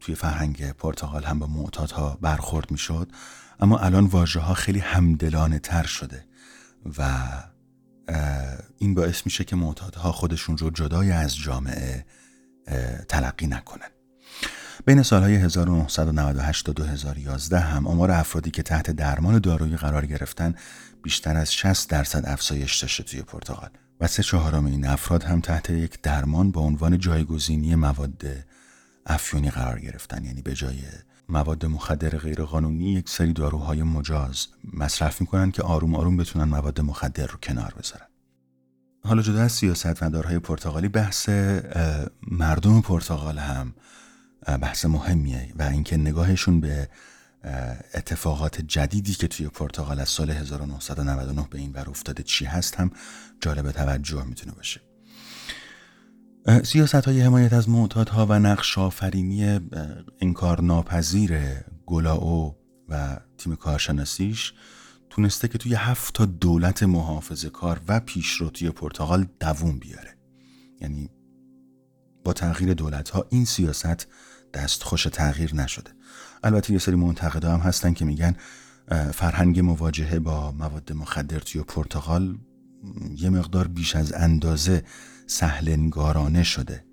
توی 0.00 0.14
فرهنگ 0.14 0.72
پرتغال 0.72 1.24
هم 1.24 1.38
با 1.38 1.46
معتادها 1.46 2.18
برخورد 2.20 2.70
می‌شد. 2.70 3.12
اما 3.60 3.78
الان 3.78 4.04
واژه 4.04 4.40
ها 4.40 4.54
خیلی 4.54 4.78
همدلانه 4.78 5.58
تر 5.58 5.86
شده 5.86 6.24
و 6.98 7.28
این 8.78 8.94
باعث 8.94 9.22
میشه 9.24 9.44
که 9.44 9.56
معتادها 9.56 10.12
خودشون 10.12 10.58
رو 10.58 10.70
جدای 10.70 11.12
از 11.12 11.36
جامعه 11.36 12.06
تلقی 13.08 13.46
نکنن. 13.46 13.88
بین 14.86 15.02
سالهای 15.02 15.34
1998 15.34 16.66
تا 16.66 16.72
2011 16.72 17.60
هم 17.60 17.86
آمار 17.86 18.10
افرادی 18.10 18.50
که 18.50 18.62
تحت 18.62 18.90
درمان 18.90 19.38
دارویی 19.38 19.76
قرار 19.76 20.06
گرفتن 20.06 20.54
بیشتر 21.02 21.36
از 21.36 21.54
60 21.54 21.90
درصد 21.90 22.22
افزایش 22.26 22.82
داشته 22.82 23.02
توی 23.02 23.22
پرتغال. 23.22 23.70
و 24.00 24.06
سه 24.06 24.22
چهارم 24.22 24.66
این 24.66 24.86
افراد 24.86 25.22
هم 25.22 25.40
تحت 25.40 25.70
یک 25.70 26.02
درمان 26.02 26.50
با 26.50 26.60
عنوان 26.60 26.98
جایگزینی 26.98 27.74
مواد 27.74 28.22
افیونی 29.06 29.50
قرار 29.50 29.80
گرفتن. 29.80 30.24
یعنی 30.24 30.42
به 30.42 30.54
جای 30.54 30.78
مواد 31.28 31.66
مخدر 31.66 32.08
غیرقانونی 32.08 32.92
یک 32.92 33.08
سری 33.08 33.32
داروهای 33.32 33.82
مجاز 33.82 34.46
مصرف 34.72 35.20
می‌کنن 35.20 35.50
که 35.50 35.62
آروم 35.62 35.94
آروم 35.94 36.16
بتونن 36.16 36.44
مواد 36.44 36.80
مخدر 36.80 37.26
رو 37.26 37.38
کنار 37.42 37.74
بذارن. 37.78 38.06
حالا 39.04 39.22
جدا 39.22 39.42
از 39.42 39.52
سیاست 39.52 40.02
مدارهای 40.02 40.38
پرتغالی 40.38 40.88
بحث 40.88 41.28
مردم 42.30 42.80
پرتغال 42.80 43.38
هم 43.38 43.74
بحث 44.46 44.84
مهمیه 44.84 45.52
و 45.58 45.62
اینکه 45.62 45.96
نگاهشون 45.96 46.60
به 46.60 46.88
اتفاقات 47.94 48.60
جدیدی 48.60 49.14
که 49.14 49.28
توی 49.28 49.48
پرتغال 49.48 50.00
از 50.00 50.08
سال 50.08 50.30
1999 50.30 51.46
به 51.50 51.58
این 51.58 51.72
ور 51.72 51.90
افتاده 51.90 52.22
چی 52.22 52.44
هست 52.44 52.74
هم 52.74 52.90
جالب 53.40 53.72
توجه 53.72 54.24
می‌تونه 54.24 54.52
باشه. 54.52 54.80
سیاست 56.64 56.94
های 56.94 57.20
حمایت 57.20 57.52
از 57.52 57.68
معتادها 57.68 58.26
و 58.26 58.38
نقش 58.38 58.78
آفرینی 58.78 59.60
انکار 60.20 60.60
ناپذیر 60.60 61.40
گلاو 61.86 62.56
و 62.88 63.20
تیم 63.38 63.56
کارشناسیش 63.56 64.52
تونسته 65.10 65.48
که 65.48 65.58
توی 65.58 65.74
هفت 65.74 66.14
تا 66.14 66.24
دولت 66.24 66.82
محافظه 66.82 67.50
کار 67.50 67.80
و 67.88 68.00
پیشرو 68.00 68.50
توی 68.50 68.70
پرتغال 68.70 69.26
دووم 69.40 69.78
بیاره. 69.78 70.16
یعنی 70.80 71.10
با 72.24 72.32
تغییر 72.32 72.74
دولت 72.74 73.10
ها 73.10 73.26
این 73.30 73.44
سیاست 73.44 74.06
دستخوش 74.54 75.02
تغییر 75.02 75.54
نشده. 75.54 75.90
البته 76.44 76.72
یه 76.72 76.78
سری 76.78 76.94
منتقده 76.94 77.50
هم 77.50 77.60
هستن 77.60 77.92
که 77.92 78.04
میگن 78.04 78.36
فرهنگ 79.12 79.60
مواجهه 79.60 80.18
با 80.18 80.52
مواد 80.52 80.92
مخدر 80.92 81.38
توی 81.38 81.62
پرتغال 81.62 82.38
یه 83.16 83.30
مقدار 83.30 83.68
بیش 83.68 83.96
از 83.96 84.12
اندازه 84.12 84.82
سهلنگارانه 85.26 86.42
شده. 86.42 86.84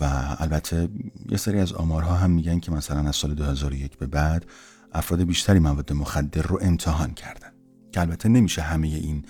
و 0.00 0.36
البته 0.38 0.88
یه 1.30 1.36
سری 1.36 1.60
از 1.60 1.72
آمارها 1.72 2.16
هم 2.16 2.30
میگن 2.30 2.60
که 2.60 2.72
مثلا 2.72 3.08
از 3.08 3.16
سال 3.16 3.34
2001 3.34 3.98
به 3.98 4.06
بعد 4.06 4.46
افراد 4.92 5.22
بیشتری 5.22 5.58
مواد 5.58 5.92
مخدر 5.92 6.42
رو 6.42 6.58
امتحان 6.62 7.14
کردن. 7.14 7.50
که 7.92 8.00
البته 8.00 8.28
نمیشه 8.28 8.62
همه 8.62 8.86
این 8.86 9.24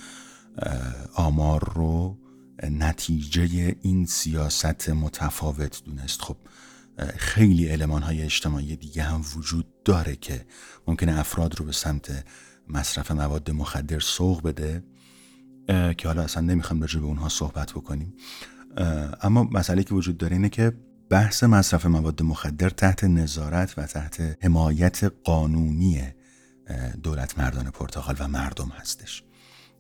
آمار 1.14 1.72
رو 1.74 2.18
نتیجه 2.62 3.76
این 3.82 4.06
سیاست 4.06 4.88
متفاوت 4.90 5.84
دونست. 5.84 6.22
خب 6.22 6.36
خیلی 7.16 7.66
علمان 7.66 8.02
های 8.02 8.22
اجتماعی 8.22 8.76
دیگه 8.76 9.02
هم 9.02 9.22
وجود 9.36 9.82
داره 9.84 10.16
که 10.16 10.46
ممکنه 10.86 11.18
افراد 11.18 11.58
رو 11.58 11.64
به 11.64 11.72
سمت 11.72 12.24
مصرف 12.68 13.10
مواد 13.10 13.50
مخدر 13.50 14.00
سوق 14.00 14.42
بده 14.42 14.84
که 15.68 16.08
حالا 16.08 16.22
اصلا 16.22 16.42
نمی‌خوام 16.42 16.80
راجع 16.80 17.00
به 17.00 17.06
اونها 17.06 17.28
صحبت 17.28 17.72
بکنیم. 17.72 18.14
اما 19.22 19.44
مسئله 19.44 19.82
که 19.82 19.94
وجود 19.94 20.18
داره 20.18 20.36
اینه 20.36 20.48
که 20.48 20.72
بحث 21.10 21.44
مصرف 21.44 21.86
مواد 21.86 22.22
مخدر 22.22 22.70
تحت 22.70 23.04
نظارت 23.04 23.78
و 23.78 23.86
تحت 23.86 24.38
حمایت 24.42 25.04
قانونی 25.04 26.02
دولت 27.02 27.38
مردان 27.38 27.70
پرتغال 27.70 28.16
و 28.18 28.28
مردم 28.28 28.68
هستش. 28.68 29.22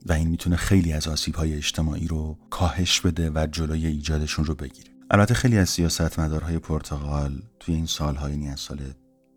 و 0.06 0.12
این 0.12 0.28
می‌تونه 0.28 0.56
خیلی 0.56 0.92
از 0.92 1.08
آسیب 1.08 1.34
های 1.34 1.54
اجتماعی 1.54 2.08
رو 2.08 2.38
کاهش 2.50 3.00
بده 3.00 3.30
و 3.30 3.46
جلوی 3.52 3.86
ایجادشون 3.86 4.44
رو 4.44 4.54
بگیره. 4.54 4.90
البته 5.10 5.34
خیلی 5.34 5.58
از 5.58 5.68
سیاست 5.68 6.18
مدارهای 6.18 6.58
پرتغال 6.58 7.42
توی 7.60 7.74
این 7.74 7.86
سالهای 7.86 8.32
یعنی 8.32 8.48
از 8.48 8.60
سال 8.60 8.78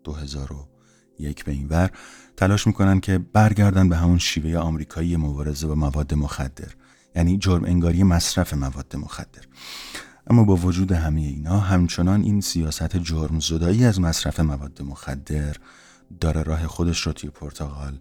2001 0.04 1.44
به 1.44 1.52
این 1.52 1.68
ور 1.68 1.90
تلاش 2.36 2.66
می‌کنن 2.66 3.00
که 3.00 3.18
برگردن 3.18 3.88
به 3.88 3.96
همون 3.96 4.18
شیوه 4.18 4.58
آمریکایی 4.58 5.16
مبارزه 5.16 5.66
با 5.66 5.74
مواد 5.74 6.14
مخدر 6.14 6.72
یعنی 7.16 7.38
جرم 7.38 7.64
انگاری 7.64 8.02
مصرف 8.02 8.54
مواد 8.54 8.96
مخدر. 8.96 9.42
اما 10.26 10.44
با 10.44 10.56
وجود 10.56 10.92
همه 10.92 11.20
اینا 11.20 11.60
همچنان 11.60 12.22
این 12.22 12.40
سیاست 12.40 12.96
جرم 12.96 13.40
زدایی 13.40 13.84
از 13.84 14.00
مصرف 14.00 14.40
مواد 14.40 14.82
مخدر 14.82 15.56
داره 16.20 16.42
راه 16.42 16.66
خودش 16.66 17.00
رو 17.00 17.12
توی 17.12 17.30
پرتغال 17.30 17.98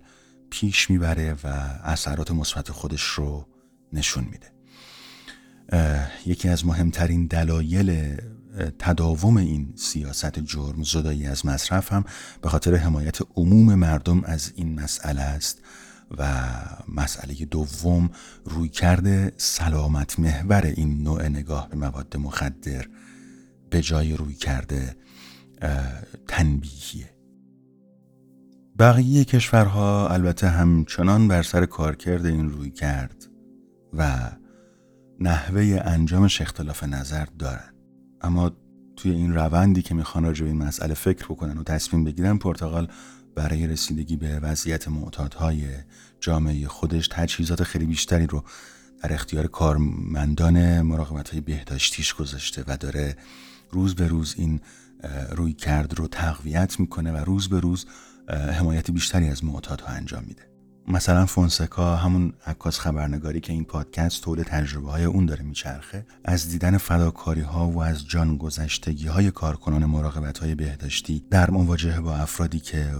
پیش 0.53 0.89
می‌بره 0.89 1.33
و 1.43 1.47
اثرات 1.83 2.31
مثبت 2.31 2.71
خودش 2.71 3.03
رو 3.03 3.47
نشون 3.93 4.27
میده. 4.31 4.51
یکی 6.25 6.49
از 6.49 6.65
مهمترین 6.65 7.27
دلایل 7.27 8.17
تداوم 8.79 9.37
این 9.37 9.73
سیاست 9.75 10.39
جرم 10.39 10.83
زدایی 10.83 11.27
از 11.27 11.45
مصرف 11.45 11.93
هم 11.93 12.03
به 12.41 12.49
خاطر 12.49 12.75
حمایت 12.75 13.17
عموم 13.35 13.75
مردم 13.75 14.23
از 14.23 14.51
این 14.55 14.79
مسئله 14.79 15.21
است 15.21 15.61
و 16.17 16.51
مسئله 16.87 17.33
دوم 17.33 18.09
روی 18.45 18.69
کرده 18.69 19.31
سلامت 19.37 20.19
محور 20.19 20.65
این 20.65 21.03
نوع 21.03 21.27
نگاه 21.27 21.69
به 21.69 21.75
مواد 21.75 22.17
مخدر 22.17 22.85
به 23.69 23.81
جای 23.81 24.13
روی 24.13 24.33
کرده 24.33 24.95
تنبیهیه. 26.27 27.12
بقیه 28.79 29.25
کشورها 29.25 30.09
البته 30.09 30.47
همچنان 30.47 31.27
بر 31.27 31.43
سر 31.43 31.65
کارکرد 31.65 32.25
این 32.25 32.49
روی 32.49 32.71
کرد 32.71 33.27
و 33.93 34.31
نحوه 35.19 35.81
انجامش 35.85 36.41
اختلاف 36.41 36.83
نظر 36.83 37.25
دارن. 37.39 37.73
اما 38.21 38.51
توی 38.95 39.11
این 39.11 39.33
روندی 39.33 39.81
که 39.81 39.95
می‌خوان 39.95 40.23
راجع 40.23 40.43
به 40.43 40.49
این 40.49 40.63
مسئله 40.63 40.93
فکر 40.93 41.25
بکنن 41.25 41.57
و 41.57 41.63
تصمیم 41.63 42.03
بگیرن 42.03 42.37
پرتغال 42.37 42.87
برای 43.35 43.67
رسیدگی 43.67 44.15
به 44.15 44.39
وضعیت 44.39 44.87
معتادهای 44.87 45.63
جامعه 46.19 46.67
خودش 46.67 47.07
تجهیزات 47.07 47.63
خیلی 47.63 47.85
بیشتری 47.85 48.27
رو 48.27 48.43
در 49.03 49.13
اختیار 49.13 49.47
کارمندان 49.47 50.81
مراقبت 50.81 51.29
های 51.29 51.41
بهداشتیش 51.41 52.13
گذاشته 52.13 52.63
و 52.67 52.77
داره 52.77 53.17
روز 53.71 53.95
به 53.95 54.07
روز 54.07 54.35
این 54.37 54.61
روی 55.31 55.53
کرد 55.53 55.99
رو 55.99 56.07
تقویت 56.07 56.79
می‌کنه 56.79 57.11
و 57.11 57.17
روز 57.17 57.49
به 57.49 57.59
روز 57.59 57.85
حمایت 58.29 58.91
بیشتری 58.91 59.29
از 59.29 59.43
معتادها 59.43 59.87
انجام 59.87 60.23
میده. 60.27 60.52
مثلا 60.87 61.25
فونسکا 61.25 61.95
همون 61.95 62.33
عکاس 62.45 62.79
خبرنگاری 62.79 63.39
که 63.39 63.53
این 63.53 63.65
پادکست 63.65 64.23
طول 64.23 64.43
تجربه 64.43 64.91
های 64.91 65.03
اون 65.03 65.25
داره 65.25 65.43
میچرخه 65.43 66.05
از 66.25 66.49
دیدن 66.49 66.77
فداکاری 66.77 67.41
ها 67.41 67.67
و 67.69 67.83
از 67.83 68.07
جان 68.07 68.37
گذشتگی 68.37 69.07
های 69.07 69.31
کارکنان 69.31 69.85
مراقبت 69.85 70.37
های 70.37 70.55
بهداشتی 70.55 71.25
در 71.29 71.49
مواجهه 71.49 71.99
با 71.99 72.15
افرادی 72.15 72.59
که 72.59 72.91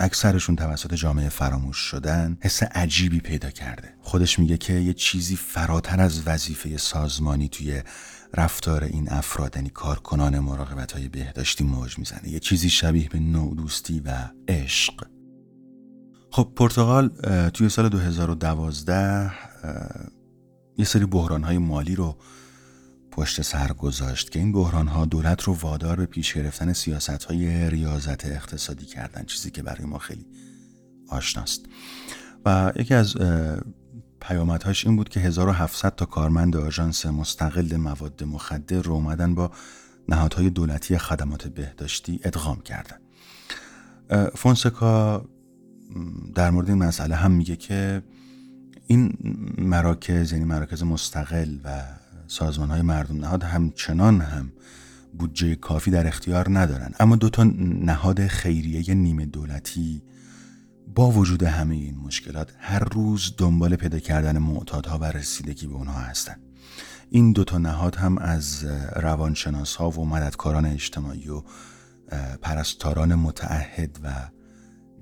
اکثرشون 0.00 0.56
توسط 0.56 0.94
جامعه 0.94 1.28
فراموش 1.28 1.76
شدن 1.76 2.38
حس 2.40 2.62
عجیبی 2.62 3.20
پیدا 3.20 3.50
کرده. 3.50 3.94
خودش 4.00 4.38
میگه 4.38 4.58
که 4.58 4.72
یه 4.72 4.92
چیزی 4.92 5.36
فراتر 5.36 6.00
از 6.00 6.26
وظیفه 6.26 6.76
سازمانی 6.76 7.48
توی 7.48 7.82
رفتار 8.34 8.84
این 8.84 9.12
افراد 9.12 9.56
یعنی 9.56 9.70
کارکنان 9.70 10.38
مراقبت 10.38 10.92
های 10.92 11.08
بهداشتی 11.08 11.64
موج 11.64 11.98
می‌زنه. 11.98 12.28
یه 12.28 12.38
چیزی 12.38 12.70
شبیه 12.70 13.08
به 13.08 13.18
نودوستی 13.18 14.00
و 14.00 14.30
عشق. 14.48 15.19
خب 16.32 16.52
پرتغال 16.56 17.08
توی 17.48 17.68
سال 17.68 17.88
2012 17.88 19.32
یه 20.76 20.84
سری 20.84 21.06
بحران 21.06 21.42
های 21.42 21.58
مالی 21.58 21.94
رو 21.94 22.16
پشت 23.10 23.42
سر 23.42 23.72
گذاشت 23.72 24.30
که 24.30 24.38
این 24.38 24.52
بحران 24.52 24.88
ها 24.88 25.04
دولت 25.04 25.42
رو 25.42 25.54
وادار 25.54 25.96
به 25.96 26.06
پیش 26.06 26.34
گرفتن 26.34 26.72
سیاست 26.72 27.24
های 27.24 27.70
ریاضت 27.70 28.26
اقتصادی 28.26 28.86
کردن 28.86 29.24
چیزی 29.24 29.50
که 29.50 29.62
برای 29.62 29.84
ما 29.84 29.98
خیلی 29.98 30.26
آشناست. 31.08 31.60
و 32.44 32.72
یکی 32.76 32.94
از 32.94 33.16
پیامدهاش 34.20 34.86
این 34.86 34.96
بود 34.96 35.08
که 35.08 35.20
1700 35.20 35.94
تا 35.94 36.04
کارمند 36.04 36.56
آژانس 36.56 37.06
مستقل 37.06 37.76
مواد 37.76 38.24
مخدر 38.24 38.82
رو 38.82 38.92
اومدن 38.92 39.34
با 39.34 39.50
نهادهای 40.08 40.50
دولتی 40.50 40.98
خدمات 40.98 41.48
بهداشتی 41.48 42.20
ادغام 42.24 42.60
کردن. 42.60 42.96
فونسکا 44.34 45.24
در 46.34 46.50
مورد 46.50 46.68
این 46.68 46.78
مسئله 46.78 47.14
هم 47.14 47.30
میگه 47.30 47.56
که 47.56 48.02
این 48.86 49.12
مراکز 49.58 50.32
یعنی 50.32 50.44
مراکز 50.44 50.82
مستقل 50.82 51.58
و 51.64 51.82
سازمان 52.26 52.70
های 52.70 52.82
مردم 52.82 53.16
نهاد 53.16 53.42
همچنان 53.42 54.20
هم 54.20 54.52
بودجه 55.18 55.54
کافی 55.54 55.90
در 55.90 56.06
اختیار 56.06 56.58
ندارن. 56.58 56.92
اما 57.00 57.16
دو 57.16 57.30
تا 57.30 57.44
نهاد 57.84 58.26
خیریه 58.26 58.94
نیمه 58.94 59.26
دولتی 59.26 60.02
با 60.94 61.10
وجود 61.10 61.42
همه 61.42 61.74
این 61.74 61.98
مشکلات 61.98 62.52
هر 62.58 62.78
روز 62.78 63.34
دنبال 63.38 63.76
پیدا 63.76 63.98
کردن 63.98 64.38
معتادها 64.38 64.98
و 64.98 65.04
رسیدگی 65.04 65.66
به 65.66 65.74
اونها 65.74 66.00
هستند 66.00 66.40
این 67.10 67.32
دو 67.32 67.44
تا 67.44 67.58
نهاد 67.58 67.96
هم 67.96 68.18
از 68.18 68.64
روانشناس 68.96 69.76
ها 69.76 69.90
و 69.90 70.06
مددکاران 70.06 70.66
اجتماعی 70.66 71.28
و 71.28 71.42
پرستاران 72.42 73.14
متعهد 73.14 74.00
و 74.04 74.28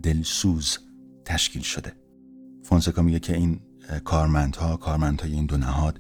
دلسوز 0.02 0.78
تشکیل 1.24 1.62
شده. 1.62 1.92
فونسکا 2.62 3.02
میگه 3.02 3.20
که 3.20 3.36
این 3.36 3.60
کارمندها 4.04 4.76
کارمندهای 4.76 5.32
این 5.32 5.46
دو 5.46 5.56
نهاد 5.56 5.98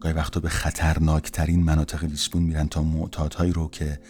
گاهی 0.00 0.14
وقتا 0.14 0.40
به 0.40 0.48
خطرناکترین 0.48 1.62
مناطق 1.62 2.04
لیسبون 2.04 2.42
میرن 2.42 2.68
تا 2.68 2.82
معتادهایی 2.82 3.52
رو 3.52 3.68
که 3.68 4.00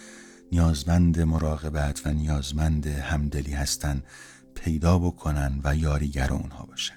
نیازمند 0.52 1.20
مراقبت 1.20 2.06
و 2.06 2.12
نیازمند 2.12 2.86
همدلی 2.86 3.52
هستن 3.52 4.02
پیدا 4.54 4.98
بکنن 4.98 5.60
و 5.64 5.76
یاریگر 5.76 6.32
اونها 6.32 6.64
باشن 6.66 6.96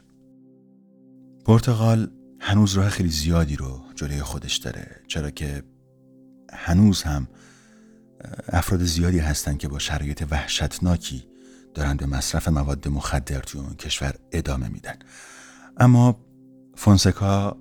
پرتغال 1.45 2.11
هنوز 2.39 2.73
راه 2.73 2.89
خیلی 2.89 3.09
زیادی 3.09 3.55
رو 3.55 3.81
جلوی 3.95 4.21
خودش 4.21 4.57
داره 4.57 5.01
چرا 5.07 5.29
که 5.29 5.63
هنوز 6.53 7.03
هم 7.03 7.27
افراد 8.47 8.83
زیادی 8.83 9.19
هستن 9.19 9.57
که 9.57 9.67
با 9.67 9.79
شرایط 9.79 10.23
وحشتناکی 10.31 11.25
دارن 11.77 11.97
به 11.97 12.05
مصرف 12.05 12.47
مواد 12.47 12.87
مخدر 12.87 13.39
توی 13.39 13.61
اون 13.61 13.73
کشور 13.73 14.15
ادامه 14.31 14.67
میدن. 14.67 14.95
اما 15.77 16.19
فونسکا 16.75 17.57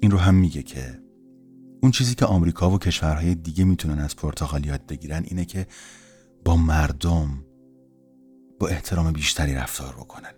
این 0.00 0.10
رو 0.10 0.18
هم 0.18 0.34
میگه 0.34 0.62
که 0.62 0.98
اون 1.82 1.92
چیزی 1.92 2.14
که 2.14 2.26
آمریکا 2.26 2.70
و 2.70 2.78
کشورهای 2.78 3.34
دیگه 3.34 3.64
می‌تونن 3.64 3.98
از 3.98 4.16
پرتغال 4.16 4.66
یاد 4.66 4.86
بگیرن 4.86 5.22
اینه 5.26 5.44
که 5.44 5.66
با 6.44 6.56
مردم 6.56 7.44
با 8.60 8.68
احترام 8.68 9.12
بیشتری 9.12 9.54
رفتار 9.54 9.94
بکنن. 9.94 10.32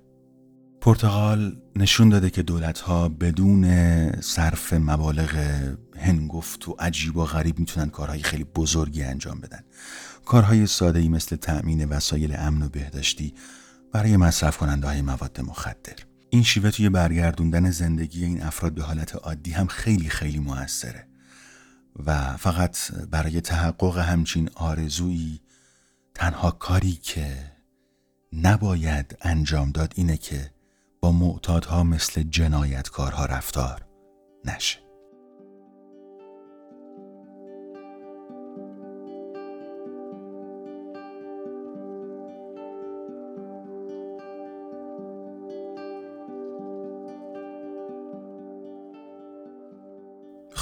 پرتغال 0.80 1.56
نشون 1.76 2.08
داده 2.08 2.30
که 2.30 2.42
دولتها 2.42 3.08
بدون 3.08 4.10
صرف 4.20 4.72
مبالغ 4.72 5.34
هنگفت 5.96 6.68
و 6.68 6.76
عجیب 6.78 7.16
و 7.16 7.24
غریب 7.24 7.58
می‌تونن 7.58 7.90
کارهای 7.90 8.22
خیلی 8.22 8.44
بزرگی 8.44 9.02
انجام 9.02 9.40
بدن. 9.40 9.64
کارهای 10.24 10.66
ساده 10.66 10.98
ای 10.98 11.08
مثل 11.08 11.36
تأمین 11.36 11.84
وسایل 11.84 12.34
امن 12.38 12.62
و 12.62 12.68
بهداشتی 12.68 13.34
برای 13.92 14.16
مصرف 14.16 14.56
کننده 14.56 14.86
های 14.86 15.02
مواد 15.02 15.40
مخدر. 15.40 15.96
این 16.30 16.42
شیوه 16.42 16.70
توی 16.70 16.88
برگردوندن 16.88 17.70
زندگی 17.70 18.24
این 18.24 18.42
افراد 18.42 18.72
به 18.72 18.82
حالت 18.82 19.16
عادی 19.16 19.50
هم 19.50 19.66
خیلی 19.66 20.08
خیلی 20.08 20.38
موثره 20.38 21.06
و 22.06 22.36
فقط 22.36 22.92
برای 23.10 23.40
تحقق 23.40 23.98
همچین 23.98 24.50
آرزویی 24.54 25.40
تنها 26.14 26.50
کاری 26.50 26.92
که 26.92 27.52
نباید 28.32 29.18
انجام 29.20 29.70
داد 29.70 29.92
اینه 29.96 30.16
که 30.16 30.50
با 31.00 31.12
معتادها 31.12 31.82
مثل 31.82 32.22
جنایتکارها 32.22 33.26
رفتار 33.26 33.86
نشه. 34.44 34.83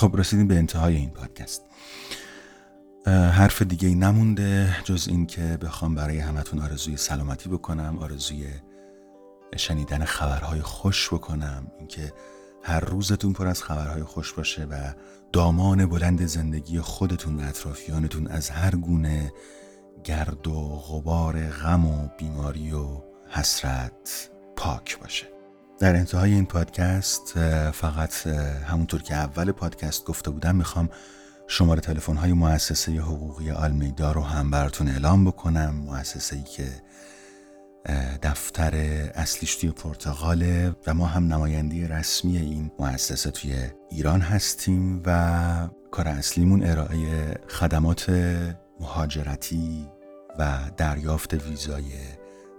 خب 0.02 0.16
رسیدیم 0.16 0.48
به 0.48 0.56
انتهای 0.56 0.96
این 0.96 1.10
پادکست. 1.10 1.62
حرف 3.06 3.62
دیگه 3.62 3.88
ای 3.88 3.94
نمونده 3.94 4.76
جز 4.84 5.08
این 5.08 5.26
که 5.26 5.58
بخوام 5.62 5.94
برای 5.94 6.18
همتون 6.18 6.60
آرزوی 6.60 6.96
سلامتی 6.96 7.48
بکنم 7.48 7.98
آرزوی 7.98 8.46
شنیدن 9.56 10.04
خبرهای 10.04 10.60
خوش 10.60 11.08
بکنم 11.08 11.66
اینکه 11.78 12.12
هر 12.62 12.80
روزتون 12.80 13.32
پر 13.32 13.46
از 13.46 13.62
خبرهای 13.62 14.02
خوش 14.02 14.32
باشه 14.32 14.64
و 14.64 14.92
دامان 15.32 15.86
بلند 15.86 16.26
زندگی 16.26 16.80
خودتون 16.80 17.40
و 17.40 17.48
اطرافیانتون 17.48 18.26
از 18.26 18.50
هر 18.50 18.76
گونه 18.76 19.32
گرد 20.04 20.46
و 20.46 20.68
غبار 20.68 21.48
غم 21.48 21.84
و 21.84 22.08
بیماری 22.18 22.72
و 22.72 22.86
حسرت 23.28 24.30
پاک 24.56 24.98
باشه. 24.98 25.31
در 25.82 25.96
انتهای 25.96 26.32
این 26.32 26.46
پادکست 26.46 27.38
فقط 27.70 28.26
همونطور 28.66 29.02
که 29.02 29.14
اول 29.14 29.52
پادکست 29.52 30.04
گفته 30.04 30.30
بودم 30.30 30.56
می‌خوام 30.56 30.88
شماره 31.46 31.80
تلفن 31.80 32.16
های 32.16 32.32
مؤسسه 32.32 32.92
حقوقی 32.92 33.50
آلمیدا 33.50 34.12
رو 34.12 34.22
هم 34.22 34.50
براتون 34.50 34.88
اعلام 34.88 35.24
بکنم. 35.24 35.74
مؤسسه 35.74 36.36
ای 36.36 36.42
که 36.42 36.68
دفتر 38.22 38.74
اصلیش 39.14 39.56
توی 39.56 39.70
پرتغاله 39.70 40.76
و 40.86 40.94
ما 40.94 41.06
هم 41.06 41.32
نماینده 41.32 41.88
رسمی 41.88 42.38
این 42.38 42.70
مؤسسه 42.78 43.30
توی 43.30 43.54
ایران 43.90 44.20
هستیم 44.20 45.02
و 45.06 45.68
کار 45.90 46.08
اصلیمون 46.08 46.64
ارائه 46.64 47.34
خدمات 47.48 48.10
مهاجرتی 48.80 49.88
و 50.38 50.58
دریافت 50.76 51.34
ویزای 51.34 51.84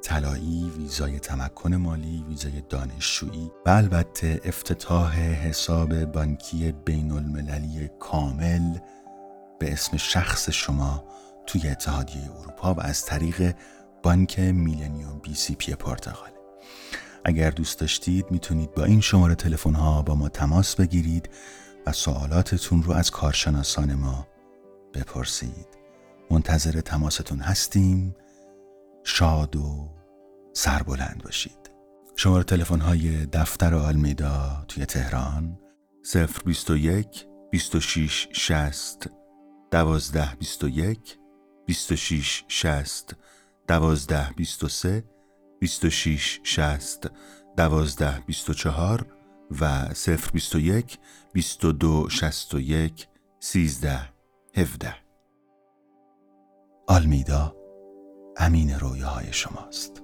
طلایی، 0.03 0.71
ویزای 0.77 1.19
تمکن 1.19 1.75
مالی، 1.75 2.25
ویزای 2.27 2.61
دانشجویی 2.69 3.51
و 3.65 3.69
البته 3.69 4.41
افتتاح 4.45 5.19
حساب 5.19 6.05
بانکی 6.05 6.71
بین 6.71 7.11
المللی 7.11 7.89
کامل 7.99 8.77
به 9.59 9.73
اسم 9.73 9.97
شخص 9.97 10.49
شما 10.49 11.03
توی 11.47 11.67
اتحادیه 11.67 12.31
اروپا 12.39 12.73
و 12.73 12.81
از 12.81 13.05
طریق 13.05 13.55
بانک 14.03 14.39
میلنیوم 14.39 15.19
بی 15.19 15.35
سی 15.35 15.55
پی 15.55 15.75
پرتغال. 15.75 16.29
اگر 17.25 17.49
دوست 17.49 17.79
داشتید 17.79 18.31
می‌تونید 18.31 18.73
با 18.73 18.83
این 18.83 19.01
شماره 19.01 19.35
تلفن 19.35 19.73
ها 19.73 20.01
با 20.01 20.15
ما 20.15 20.29
تماس 20.29 20.75
بگیرید 20.75 21.29
و 21.85 21.91
سوالاتتون 21.91 22.83
رو 22.83 22.91
از 22.93 23.11
کارشناسان 23.11 23.93
ما 23.93 24.27
بپرسید. 24.93 25.67
منتظر 26.31 26.81
تماستون 26.81 27.39
هستیم. 27.39 28.15
شاد 29.03 29.55
و 29.55 29.89
سربلند 30.53 31.21
باشید. 31.23 31.71
شماره 32.15 32.43
تلفن 32.43 32.79
های 32.79 33.25
دفتر 33.25 33.75
آلمیدا 33.75 34.65
توی 34.67 34.85
تهران 34.85 35.59
021 36.45 37.27
26 37.51 38.27
60 38.31 39.09
12 39.71 40.35
21 40.35 41.17
26 41.67 42.43
60 42.47 43.15
12 43.67 44.29
23 44.37 45.03
26 45.59 46.39
60 46.43 47.11
12 47.57 48.19
24 48.19 49.05
و 49.61 49.87
021 50.33 50.99
22 51.33 52.09
61 52.09 53.07
13 53.39 53.99
17 54.55 54.95
آلمیدا 56.87 57.62
امین 58.37 58.79
رویاهای 58.79 59.33
شماست. 59.33 60.02